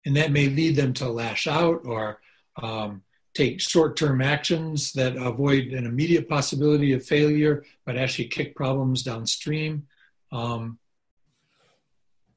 [0.05, 2.21] And that may lead them to lash out or
[2.61, 3.03] um,
[3.33, 9.03] take short term actions that avoid an immediate possibility of failure, but actually kick problems
[9.03, 9.87] downstream.
[10.31, 10.79] Um,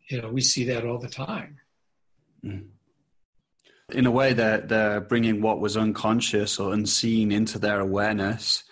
[0.08, 1.58] you know, we see that all the time.
[2.44, 2.66] Mm
[3.94, 8.64] in a way they're, they're bringing what was unconscious or unseen into their awareness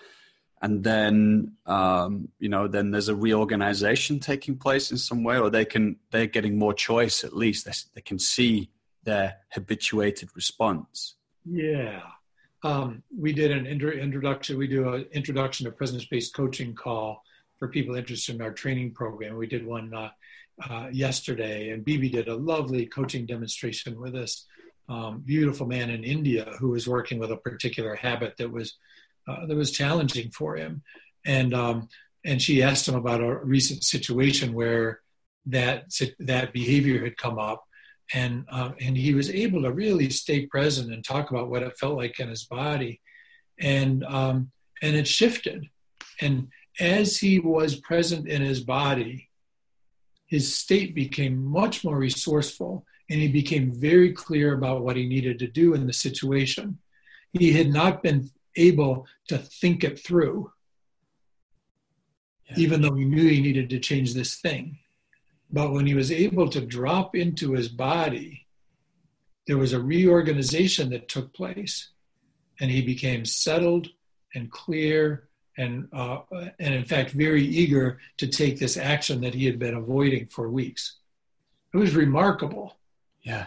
[0.62, 5.50] and then um, you know then there's a reorganization taking place in some way or
[5.50, 8.70] they can they're getting more choice at least they, they can see
[9.04, 12.02] their habituated response yeah.
[12.62, 17.22] Um, we did an introduction we do an introduction to presence-based coaching call
[17.58, 19.36] for people interested in our training program.
[19.36, 20.10] We did one uh,
[20.68, 24.46] uh, yesterday and Bebe did a lovely coaching demonstration with us.
[24.90, 28.74] Um, beautiful man in India who was working with a particular habit that was
[29.28, 30.82] uh, that was challenging for him,
[31.24, 31.88] and um,
[32.24, 35.00] and she asked him about a recent situation where
[35.46, 35.84] that
[36.18, 37.64] that behavior had come up,
[38.12, 41.78] and um, and he was able to really stay present and talk about what it
[41.78, 43.00] felt like in his body,
[43.58, 44.50] and um,
[44.82, 45.66] and it shifted,
[46.20, 46.48] and
[46.78, 49.28] as he was present in his body,
[50.26, 55.38] his state became much more resourceful, and he became very clear about what he needed
[55.38, 56.78] to do in the situation.
[57.32, 60.52] He had not been able to think it through,
[62.48, 62.56] yeah.
[62.58, 64.78] even though he knew he needed to change this thing
[65.52, 68.46] but when he was able to drop into his body,
[69.46, 71.90] there was a reorganization that took place,
[72.60, 73.88] and he became settled
[74.34, 76.20] and clear, and uh,
[76.58, 80.48] and in fact very eager to take this action that he had been avoiding for
[80.48, 80.98] weeks.
[81.74, 82.76] It was remarkable.
[83.22, 83.46] Yeah.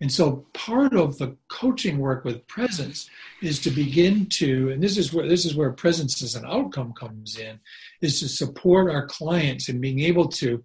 [0.00, 3.08] And so part of the coaching work with presence
[3.40, 6.92] is to begin to, and this is where this is where presence as an outcome
[6.92, 7.60] comes in,
[8.00, 10.64] is to support our clients in being able to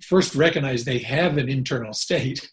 [0.00, 2.52] first recognize they have an internal state.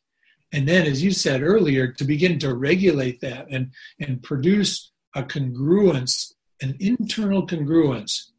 [0.51, 5.23] And then as you said earlier to begin to regulate that and and produce a
[5.23, 8.31] congruence an internal congruence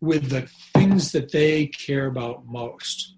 [0.00, 3.14] with the things that they care about most.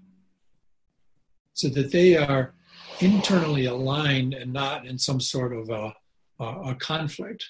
[1.53, 2.55] So that they are
[3.01, 5.95] internally aligned and not in some sort of a,
[6.43, 7.45] a, conflict.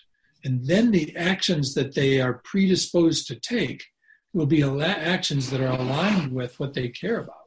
[0.45, 3.85] And then the actions that they are predisposed to take
[4.33, 7.40] will be actions that are aligned with what they care about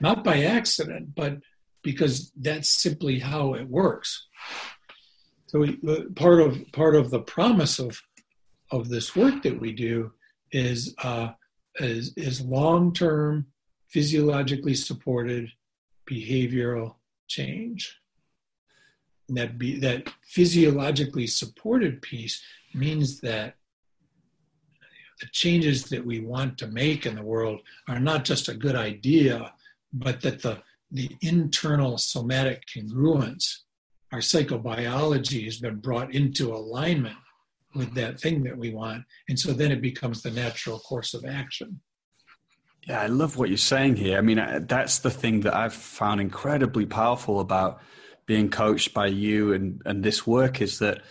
[0.00, 1.38] not by accident, but
[1.82, 4.26] because that's simply how it works.
[5.46, 5.76] So we,
[6.16, 8.00] part of part of the promise of
[8.72, 10.12] of this work that we do
[10.50, 11.30] is uh,
[11.76, 13.46] is, is long term
[13.88, 15.50] physiologically supported
[16.10, 16.96] behavioral
[17.28, 17.96] change.
[19.28, 22.42] And that be that physiologically supported piece
[22.74, 23.54] means that
[25.20, 28.76] the changes that we want to make in the world are not just a good
[28.76, 29.52] idea
[29.96, 30.58] but that the,
[30.90, 33.46] the internal somatic congruence,
[34.12, 37.16] our psychobiology has been brought into alignment
[37.74, 39.04] with that thing that we want.
[39.28, 41.80] And so then it becomes the natural course of action.
[42.86, 44.16] Yeah, I love what you're saying here.
[44.16, 47.80] I mean, that's the thing that I've found incredibly powerful about
[48.26, 51.02] being coached by you and, and this work is that,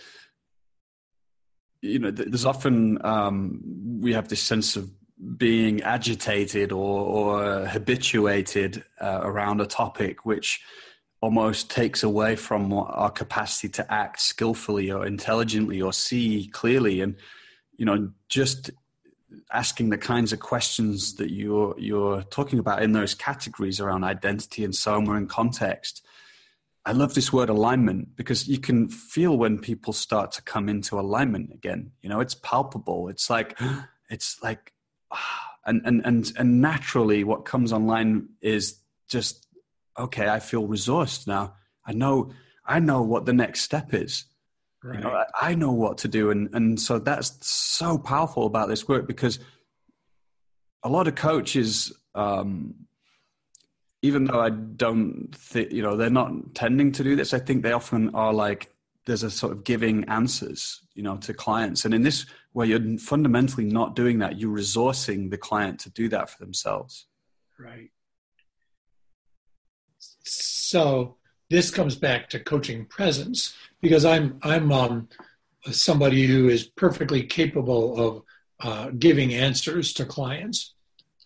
[1.82, 3.60] you know, there's often um,
[4.00, 4.90] we have this sense of
[5.36, 10.60] being agitated or, or habituated uh, around a topic which
[11.22, 17.00] almost takes away from our capacity to act skillfully or intelligently or see clearly.
[17.00, 17.16] And
[17.76, 18.70] you know just
[19.52, 24.64] asking the kinds of questions that you're you're talking about in those categories around identity
[24.64, 26.04] and soma and context
[26.84, 30.98] i love this word alignment because you can feel when people start to come into
[30.98, 31.90] alignment again.
[32.02, 33.08] You know it's palpable.
[33.08, 33.58] It's like
[34.10, 34.72] it's like
[35.66, 38.78] and and and and naturally what comes online is
[39.08, 39.46] just
[39.98, 41.54] okay i feel resourced now.
[41.84, 42.32] I know
[42.64, 44.24] i know what the next step is.
[44.82, 44.98] Right.
[44.98, 46.30] you know I, I, know what to do.
[46.30, 49.38] And and so that's so powerful about this work because
[50.82, 52.74] a lot of coaches um,
[54.02, 57.62] even though i don't think you know they're not tending to do this i think
[57.62, 58.70] they often are like
[59.06, 61.84] there's a sort of giving answers you know to clients.
[61.84, 62.26] And in this
[62.56, 64.38] way you're fundamentally not doing that.
[64.38, 67.06] You're resourcing the client to do that for themselves.
[67.58, 67.90] Right.
[69.98, 71.16] So
[71.50, 75.08] this comes back to coaching presence because i'm i'm um,
[75.70, 78.22] somebody who is perfectly capable of
[78.60, 80.74] uh, giving answers to clients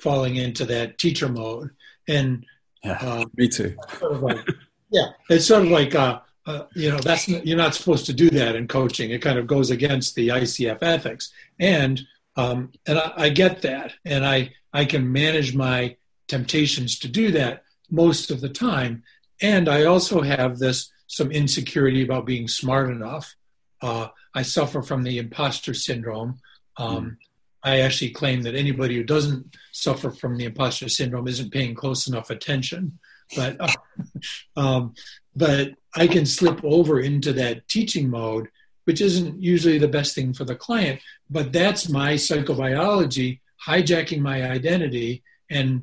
[0.01, 1.71] falling into that teacher mode.
[2.09, 2.45] And
[2.83, 3.77] yeah uh, me too.
[3.99, 4.49] sort of like,
[4.91, 6.21] yeah it's sort of like uh,
[6.51, 9.11] uh, you know that's you're not supposed to do that in coaching.
[9.11, 11.33] It kind of goes against the icf ethics.
[11.59, 12.01] And
[12.37, 13.93] um, and I, I, get that.
[14.05, 15.97] And i i can manage my
[16.29, 19.03] temptations to do that most of the time.
[19.41, 23.35] And i also have this some insecurity about being smart enough.
[23.83, 26.41] Uh, i suffer from the imposter syndrome.
[26.77, 27.17] Um, mm.
[27.63, 32.09] I actually claim that anybody who doesn't suffer from the imposter syndrome isn't paying close
[32.09, 32.99] enough attention.
[33.37, 33.73] But uh,
[34.57, 34.95] um,
[35.37, 38.49] but I can slip over into that teaching mode,
[38.85, 41.01] which isn't usually the best thing for the client.
[41.29, 45.83] But that's my psychobiology hijacking my identity and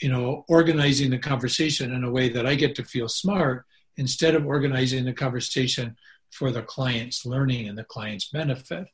[0.00, 3.64] you know organizing the conversation in a way that I get to feel smart
[3.96, 5.96] instead of organizing the conversation
[6.30, 8.86] for the client's learning and the client's benefit.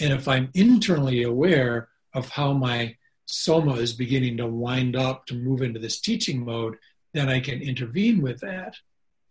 [0.00, 2.96] And if I'm internally aware of how my
[3.26, 6.76] soma is beginning to wind up to move into this teaching mode,
[7.14, 8.74] then I can intervene with that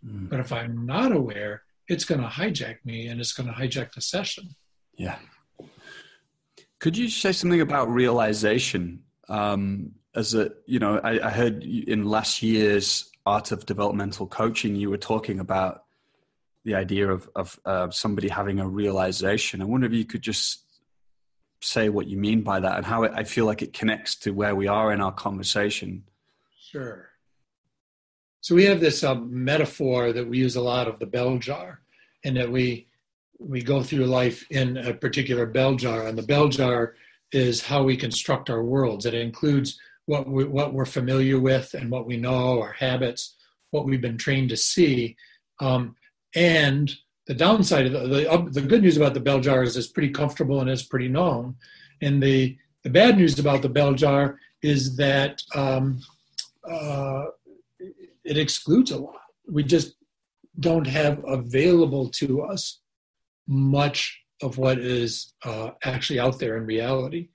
[0.06, 0.30] Mm.
[0.30, 3.94] But if I'm not aware, it's going to hijack me and it's going to hijack
[3.94, 4.56] the session.
[4.96, 5.18] Yeah.
[6.80, 9.04] Could you say something about realization?
[9.30, 14.76] Um, as a, you know, I, I heard in last year's art of developmental coaching,
[14.76, 15.84] you were talking about
[16.66, 19.62] the idea of of uh, somebody having a realization.
[19.62, 20.64] I wonder if you could just
[21.62, 24.32] say what you mean by that and how it, I feel like it connects to
[24.32, 26.04] where we are in our conversation.
[26.60, 27.10] Sure.
[28.44, 31.80] So we have this um, metaphor that we use a lot of the bell jar,
[32.26, 32.88] and that we
[33.40, 36.96] we go through life in a particular bell jar, and the bell jar
[37.32, 39.06] is how we construct our worlds.
[39.06, 43.38] It includes what we, what we're familiar with and what we know, our habits,
[43.72, 45.16] what we've been trained to see,
[45.62, 45.96] um,
[46.36, 46.94] and
[47.28, 50.10] the downside of the, the, the good news about the bell jar is it's pretty
[50.10, 51.56] comfortable and it's pretty known,
[52.02, 56.02] and the the bad news about the bell jar is that um,
[56.70, 57.24] uh,
[58.24, 59.22] it excludes a lot.
[59.48, 59.96] We just
[60.60, 62.80] don't have available to us
[63.48, 67.30] much of what is uh, actually out there in reality.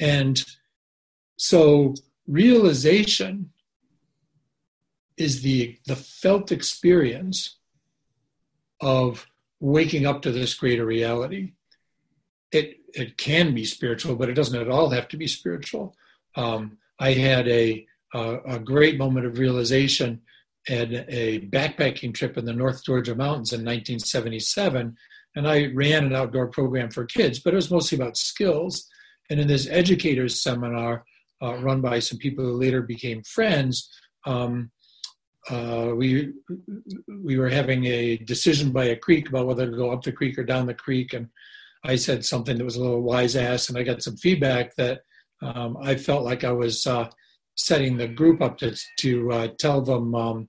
[0.00, 0.42] And
[1.36, 1.94] so
[2.26, 3.52] realization
[5.16, 7.58] is the, the felt experience
[8.80, 9.26] of
[9.60, 11.52] waking up to this greater reality.
[12.50, 15.96] It, it can be spiritual, but it doesn't at all have to be spiritual.
[16.34, 20.20] Um, I had a, a, great moment of realization
[20.68, 24.96] at a backpacking trip in the North Georgia mountains in 1977
[25.34, 28.88] and I ran an outdoor program for kids, but it was mostly about skills.
[29.30, 31.04] And in this educators seminar,
[31.42, 33.88] uh, run by some people who later became friends,
[34.26, 34.70] um,
[35.50, 36.32] uh, we
[37.24, 40.38] we were having a decision by a creek about whether to go up the creek
[40.38, 41.28] or down the creek, and
[41.82, 45.00] I said something that was a little wise ass, and I got some feedback that
[45.40, 47.08] um, I felt like I was uh,
[47.54, 50.48] setting the group up to to uh, tell them um,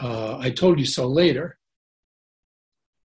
[0.00, 1.58] uh, I told you so later.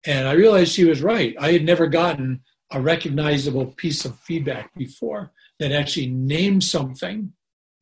[0.06, 1.36] And I realized she was right.
[1.40, 2.42] I had never gotten
[2.72, 7.34] a recognizable piece of feedback before that actually named something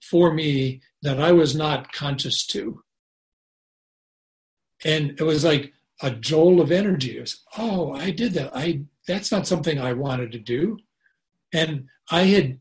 [0.01, 2.83] for me that I was not conscious to.
[4.85, 7.17] And it was like a jolt of energy.
[7.17, 8.55] It was, oh, I did that.
[8.55, 10.77] I that's not something I wanted to do.
[11.51, 12.59] And I had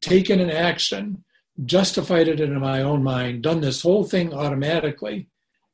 [0.00, 1.24] taken an action,
[1.64, 5.28] justified it in my own mind, done this whole thing automatically,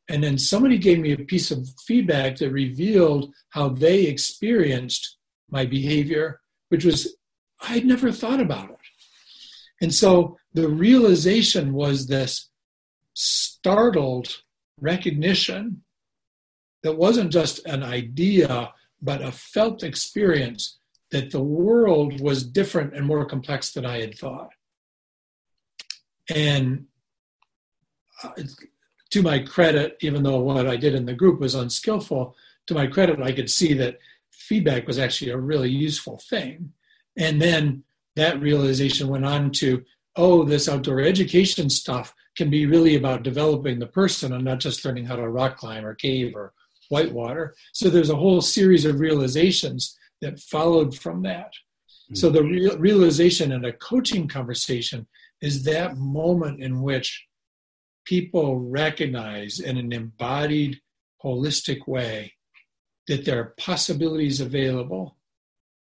[0.09, 5.17] and then somebody gave me a piece of feedback that revealed how they experienced
[5.51, 7.17] my behavior, which was,
[7.61, 8.79] I'd never thought about it.
[9.81, 12.49] And so the realization was this
[13.15, 14.43] startled
[14.81, 15.83] recognition
[16.83, 18.73] that wasn't just an idea,
[19.03, 20.79] but a felt experience
[21.11, 24.51] that the world was different and more complex than I had thought.
[26.35, 26.87] And
[28.23, 28.31] uh,
[29.11, 32.35] to my credit, even though what I did in the group was unskillful,
[32.67, 33.99] to my credit, I could see that
[34.31, 36.73] feedback was actually a really useful thing.
[37.17, 37.85] And then
[38.17, 39.85] that realization went on to,
[40.17, 44.85] oh, this outdoor education stuff can be really about developing the person and not just
[44.85, 46.53] learning how to rock climb or cave or
[46.89, 47.55] whitewater.
[47.73, 51.53] So there's a whole series of realizations that followed from that.
[52.05, 52.15] Mm-hmm.
[52.15, 55.07] So the real, realization in a coaching conversation
[55.41, 57.27] is that moment in which
[58.05, 60.81] people recognize in an embodied,
[61.23, 62.33] holistic way
[63.09, 65.17] that there are possibilities available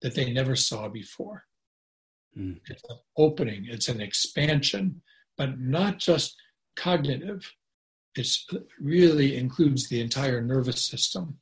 [0.02, 1.46] that they never saw before.
[2.38, 2.60] Mm.
[2.70, 5.02] It's an opening, it's an expansion,
[5.38, 6.36] but not just
[6.76, 7.52] cognitive.
[8.16, 8.28] It
[8.80, 11.40] really includes the entire nervous system.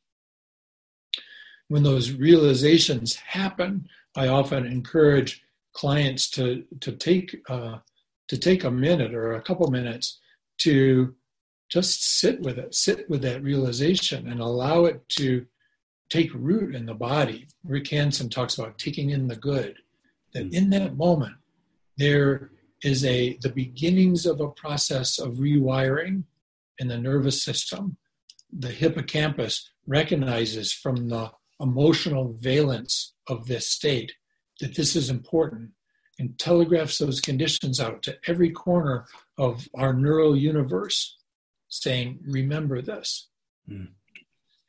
[1.68, 5.43] When those realizations happen, I often encourage
[5.74, 7.78] clients to to take uh,
[8.32, 10.21] to take a minute or a couple minutes
[10.57, 11.13] to
[11.67, 15.45] just sit with it, sit with that realization and allow it to
[16.09, 17.45] take root in the body.
[17.65, 19.75] Rick Hanson talks about taking in the good,
[20.34, 20.53] that mm.
[20.53, 21.36] in that moment,
[21.97, 22.51] there
[22.82, 26.23] is a the beginnings of a process of rewiring
[26.79, 27.97] in the nervous system.
[28.57, 34.13] The hippocampus recognizes from the emotional valence of this state
[34.61, 35.71] that this is important
[36.22, 39.07] and telegraphs those conditions out to every corner
[39.39, 41.17] of our neural universe,
[41.67, 43.30] saying, Remember this.
[43.67, 43.89] Mm.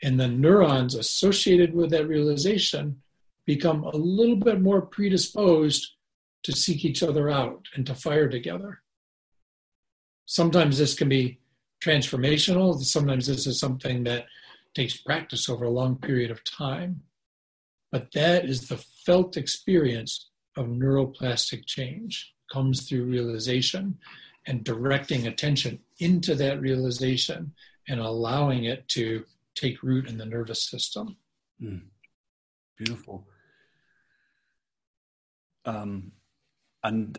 [0.03, 3.03] And the neurons associated with that realization
[3.44, 5.92] become a little bit more predisposed
[6.44, 8.80] to seek each other out and to fire together.
[10.24, 11.38] Sometimes this can be
[11.84, 14.24] transformational, sometimes this is something that
[14.74, 17.03] takes practice over a long period of time.
[17.90, 23.98] But that is the felt experience of neuroplastic change comes through realization
[24.46, 27.53] and directing attention into that realization
[27.88, 29.24] and allowing it to
[29.55, 31.16] take root in the nervous system.
[31.62, 31.82] Mm.
[32.76, 33.26] Beautiful.
[35.64, 36.12] Um,
[36.82, 37.18] and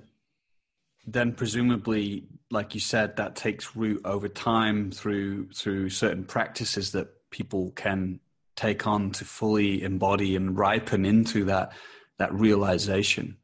[1.05, 7.07] then presumably, like you said, that takes root over time through through certain practices that
[7.29, 8.19] people can
[8.55, 11.71] take on to fully embody and ripen into that
[12.19, 13.37] that realization.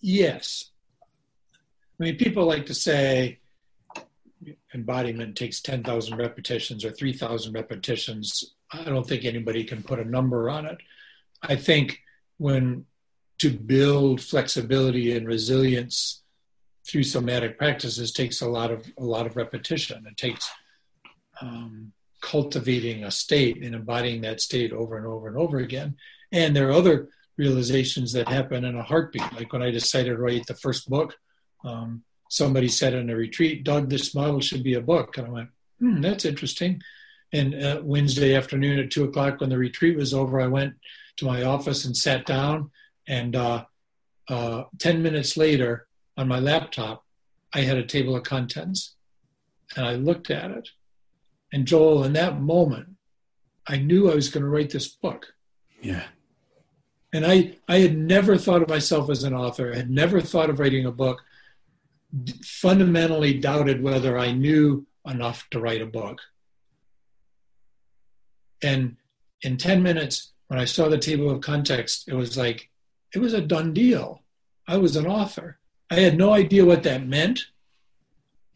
[0.00, 0.70] Yes.
[2.00, 3.40] I mean, people like to say
[4.72, 8.54] embodiment takes 10,000 repetitions or 3,000 repetitions.
[8.70, 10.78] I don't think anybody can put a number on it.
[11.42, 12.00] I think
[12.36, 12.86] when
[13.38, 16.22] to build flexibility and resilience
[16.86, 20.06] through somatic practices takes a lot of a lot of repetition.
[20.06, 20.50] It takes
[21.40, 25.96] um, cultivating a state and embodying that state over and over and over again.
[26.32, 29.32] And there are other realizations that happen in a heartbeat.
[29.34, 31.16] Like when I decided to write the first book,
[31.64, 35.16] um, somebody said in a retreat, Doug, this model should be a book.
[35.16, 35.48] And I went,
[35.78, 36.82] hmm, that's interesting.
[37.32, 40.74] And uh, Wednesday afternoon at two o'clock, when the retreat was over, I went
[41.18, 42.70] to my office and sat down.
[43.06, 43.64] And uh,
[44.28, 47.04] uh, 10 minutes later, on my laptop,
[47.54, 48.96] I had a table of contents.
[49.76, 50.70] And I looked at it.
[51.52, 52.96] And Joel, in that moment,
[53.66, 55.34] I knew I was going to write this book.
[55.80, 56.04] Yeah.
[57.12, 60.50] And I, I had never thought of myself as an author, I had never thought
[60.50, 61.22] of writing a book,
[62.42, 66.20] fundamentally doubted whether I knew enough to write a book.
[68.62, 68.96] And
[69.42, 72.70] in 10 minutes, when I saw the table of context, it was like,
[73.14, 74.22] it was a done deal.
[74.66, 75.58] I was an author.
[75.90, 77.46] I had no idea what that meant.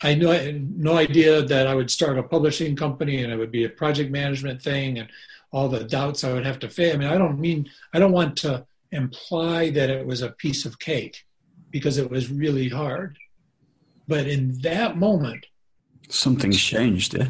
[0.03, 3.37] I knew I had no idea that I would start a publishing company and it
[3.37, 5.09] would be a project management thing and
[5.53, 6.95] all the doubts I would have to face.
[6.95, 10.65] I mean, I don't mean, I don't want to imply that it was a piece
[10.65, 11.25] of cake
[11.71, 13.19] because it was really hard.
[14.09, 15.47] But in that moment,
[16.09, 17.29] something changed, yeah?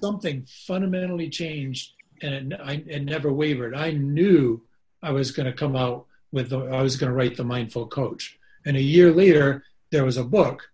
[0.00, 3.74] Something fundamentally changed and it, I, it never wavered.
[3.74, 4.62] I knew
[5.02, 7.88] I was going to come out with, the, I was going to write The Mindful
[7.88, 8.38] Coach.
[8.64, 10.68] And a year later, there was a book.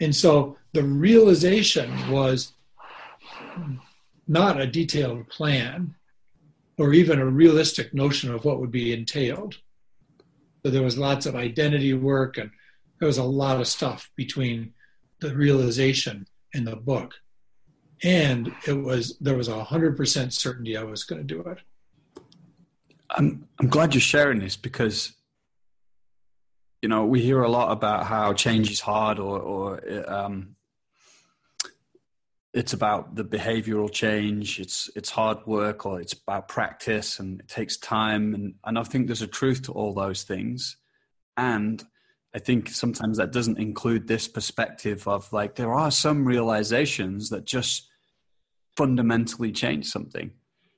[0.00, 2.52] And so the realization was
[4.32, 5.94] not a detailed plan
[6.78, 9.58] or even a realistic notion of what would be entailed.
[10.64, 12.50] So there was lots of identity work and
[12.98, 14.72] there was a lot of stuff between
[15.20, 17.14] the realization and the book.
[18.02, 21.58] And it was there was a hundred percent certainty I was going to do it.
[23.10, 25.12] I'm I'm glad you're sharing this because
[26.80, 30.56] you know we hear a lot about how change is hard or or um,
[32.54, 37.48] it's about the behavioral change it's it's hard work or it's about practice and it
[37.48, 40.76] takes time and and I think there's a truth to all those things
[41.36, 41.82] and
[42.34, 47.44] I think sometimes that doesn't include this perspective of like there are some realizations that
[47.44, 47.88] just
[48.76, 50.30] fundamentally change something.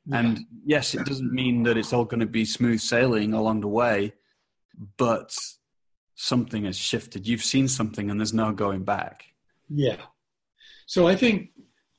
[0.06, 0.18] Yeah.
[0.18, 3.68] And yes, it doesn't mean that it's all going to be smooth sailing along the
[3.68, 4.14] way,
[4.96, 5.34] but
[6.16, 7.26] something has shifted.
[7.26, 9.24] You've seen something and there's no going back.
[9.68, 9.96] Yeah.
[10.86, 11.50] So I think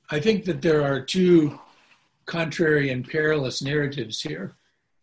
[0.09, 1.59] I think that there are two
[2.25, 4.55] contrary and perilous narratives here.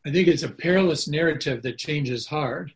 [0.07, 2.72] I think it's a perilous narrative that changes hard.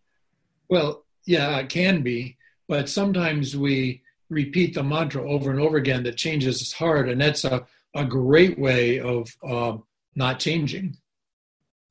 [0.68, 2.37] Well, yeah, it can be,
[2.68, 7.20] but sometimes we repeat the mantra over and over again that changes is hard, and
[7.20, 9.79] that's a a great way of uh,
[10.14, 10.97] not changing.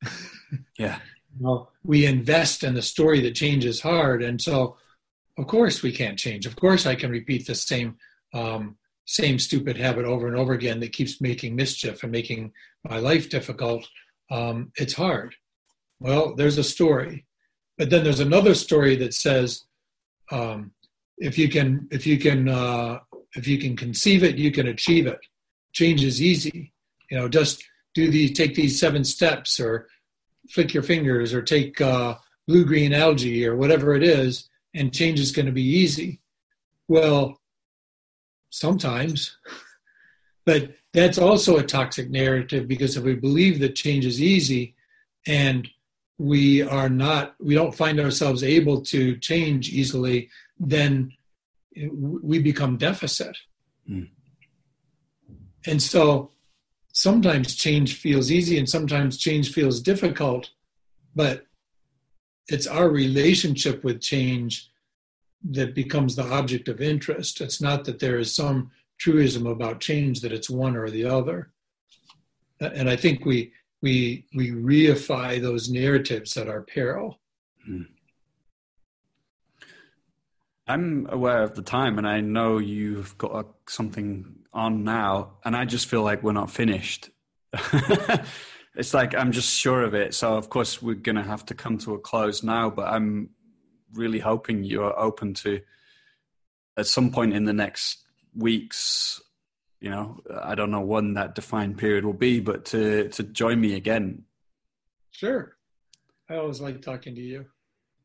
[0.78, 1.00] yeah.
[1.40, 4.78] Well, we invest in the story that changes hard, and so
[5.38, 6.46] of course we can't change.
[6.46, 7.98] Of course, I can repeat the same
[8.34, 12.52] um, same stupid habit over and over again that keeps making mischief and making
[12.84, 13.88] my life difficult.
[14.32, 15.36] Um, it's hard.
[16.00, 17.26] Well, there's a story,
[17.78, 19.64] but then there's another story that says
[20.32, 20.72] um,
[21.18, 23.00] if you can if you can uh,
[23.36, 25.20] if you can conceive it, you can achieve it
[25.76, 26.74] change is easy.
[27.12, 29.88] You know, just do these, take these seven steps, or
[30.50, 32.16] flick your fingers, or take uh,
[32.48, 36.22] blue green algae, or whatever it is, and change is going to be easy.
[36.88, 37.40] Well,
[38.56, 39.38] sometimes,
[40.46, 44.76] but that's also a toxic narrative because if we believe that change is easy,
[45.28, 45.68] and
[46.18, 51.12] we are not, we don't find ourselves able to change easily, then
[51.92, 53.36] we become deficit.
[53.90, 54.10] Mm.
[55.68, 56.32] And so
[56.94, 60.52] sometimes change feels easy and sometimes change feels difficult,
[61.14, 61.46] but
[62.48, 64.70] it's our relationship with change
[65.52, 67.42] that becomes the object of interest.
[67.42, 71.52] It's not that there is some truism about change that it's one or the other.
[72.60, 77.20] And I think we we we reify those narratives at our peril.
[77.66, 77.84] Hmm.
[80.68, 85.56] I'm aware of the time, and I know you've got a, something on now, and
[85.56, 87.12] I just feel like we're not finished.
[88.76, 90.16] it's like I'm just sure of it.
[90.16, 92.70] So of course we're gonna have to come to a close now.
[92.70, 93.30] But I'm
[93.96, 95.62] really hoping you are open to
[96.78, 98.04] at some point in the next
[98.36, 99.22] weeks
[99.80, 103.60] you know i don't know when that defined period will be but to to join
[103.60, 104.24] me again.
[105.12, 105.56] Sure.
[106.30, 107.46] I always like talking to you.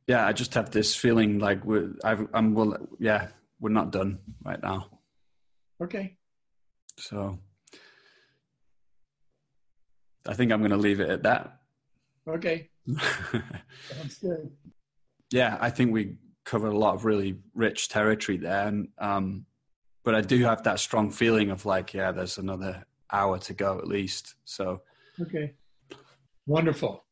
[0.07, 3.28] Yeah i just have this feeling like we're i am well yeah
[3.61, 4.86] we're not done right now.
[5.82, 6.16] Okay.
[6.97, 7.38] So
[10.26, 11.61] i think i'm going to leave it at that.
[12.28, 12.68] Okay.
[12.99, 14.51] Sounds good
[15.31, 19.47] yeah i think we covered a lot of really rich territory there and um
[20.05, 23.78] but I do have that strong feeling of like, yeah, there's another hour to go
[23.78, 24.35] at least.
[24.45, 24.83] So
[25.20, 25.55] okay,
[26.47, 27.05] wonderful.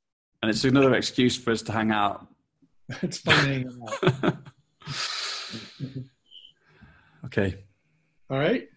[0.42, 2.26] And it's another excuse for us to hang out.
[3.02, 3.80] it's fun hanging
[4.22, 4.36] out.
[7.26, 7.64] okay.
[8.30, 8.68] All right.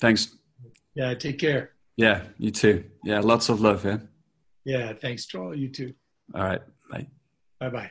[0.00, 0.36] Thanks.
[0.94, 1.14] Yeah.
[1.14, 1.72] Take care.
[1.96, 2.22] Yeah.
[2.38, 2.84] You too.
[3.02, 3.20] Yeah.
[3.20, 3.84] Lots of love.
[3.84, 3.98] Yeah.
[4.64, 4.92] Yeah.
[4.92, 5.54] Thanks, Joel.
[5.54, 5.94] You too.
[6.34, 6.60] All right.
[6.90, 7.06] Bye.
[7.58, 7.70] Bye.
[7.70, 7.90] Bye.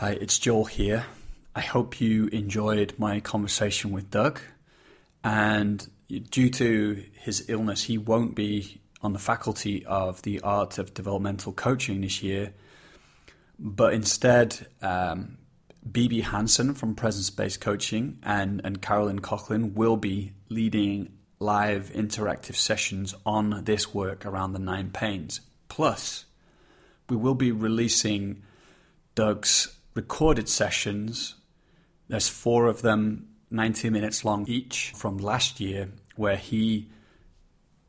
[0.00, 1.06] Hi, it's Joel here.
[1.56, 4.38] I hope you enjoyed my conversation with Doug.
[5.24, 10.94] And due to his illness, he won't be on the faculty of the art of
[10.94, 12.54] developmental coaching this year.
[13.58, 15.38] But instead, um,
[15.90, 22.54] Bebe Hansen from Presence Based Coaching and, and Carolyn Coughlin will be leading live interactive
[22.54, 25.40] sessions on this work around the nine pains.
[25.68, 26.24] Plus,
[27.10, 28.44] we will be releasing
[29.16, 31.34] Doug's recorded sessions
[32.08, 36.88] there's four of them, 90 minutes long each from last year, where he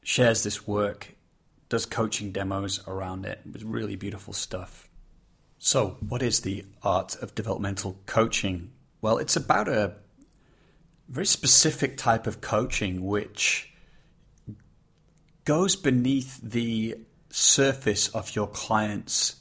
[0.04, 1.16] shares this work,
[1.70, 3.39] does coaching demos around it.
[3.45, 4.89] It was really beautiful stuff.
[5.58, 8.72] So, what is the art of developmental coaching?
[9.02, 9.95] Well, it's about a
[11.08, 13.72] very specific type of coaching which
[15.45, 16.95] goes beneath the
[17.30, 19.36] surface of your client's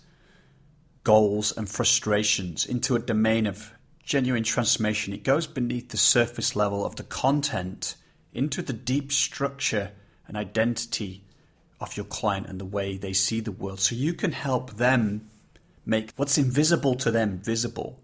[1.09, 6.84] goals and frustrations into a domain of genuine transformation, it goes beneath the surface level
[6.84, 7.96] of the content
[8.34, 9.90] into the deep structure
[10.26, 11.24] and identity
[11.80, 13.80] of your client and the way they see the world.
[13.80, 15.30] So you can help them
[15.86, 17.98] make what's invisible to them visible.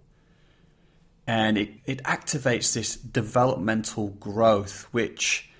[1.26, 5.50] And it, it activates this developmental growth, which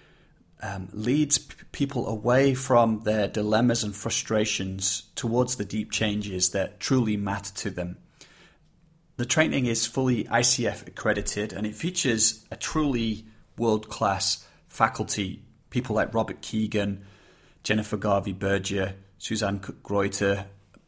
[0.65, 6.81] um, leads p- people away from their dilemmas and frustrations towards the deep changes that
[6.81, 7.99] truly matter to them.
[9.19, 13.27] The training is fully ICF accredited and it features a truly
[13.59, 17.05] world class faculty, people like Robert Kegan,
[17.63, 20.47] Jennifer Garvey Berger, Susanne Greuter,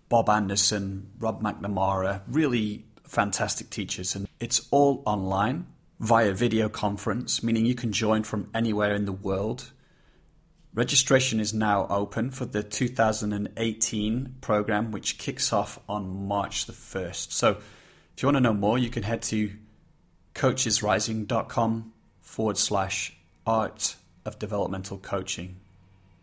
[0.08, 4.16] Bob Anderson, Rob McNamara, really fantastic teachers.
[4.16, 5.66] And it's all online
[5.98, 9.72] via video conference, meaning you can join from anywhere in the world.
[10.74, 17.32] Registration is now open for the 2018 program, which kicks off on March the 1st.
[17.32, 17.52] So
[18.14, 19.52] if you want to know more, you can head to
[20.34, 23.16] coachesrising.com forward slash
[23.46, 25.56] art of developmental coaching.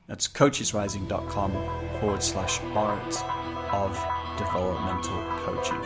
[0.07, 1.51] That's coachesrising.com
[1.99, 3.23] forward slash art
[3.71, 3.97] of
[4.37, 5.81] developmental coaching.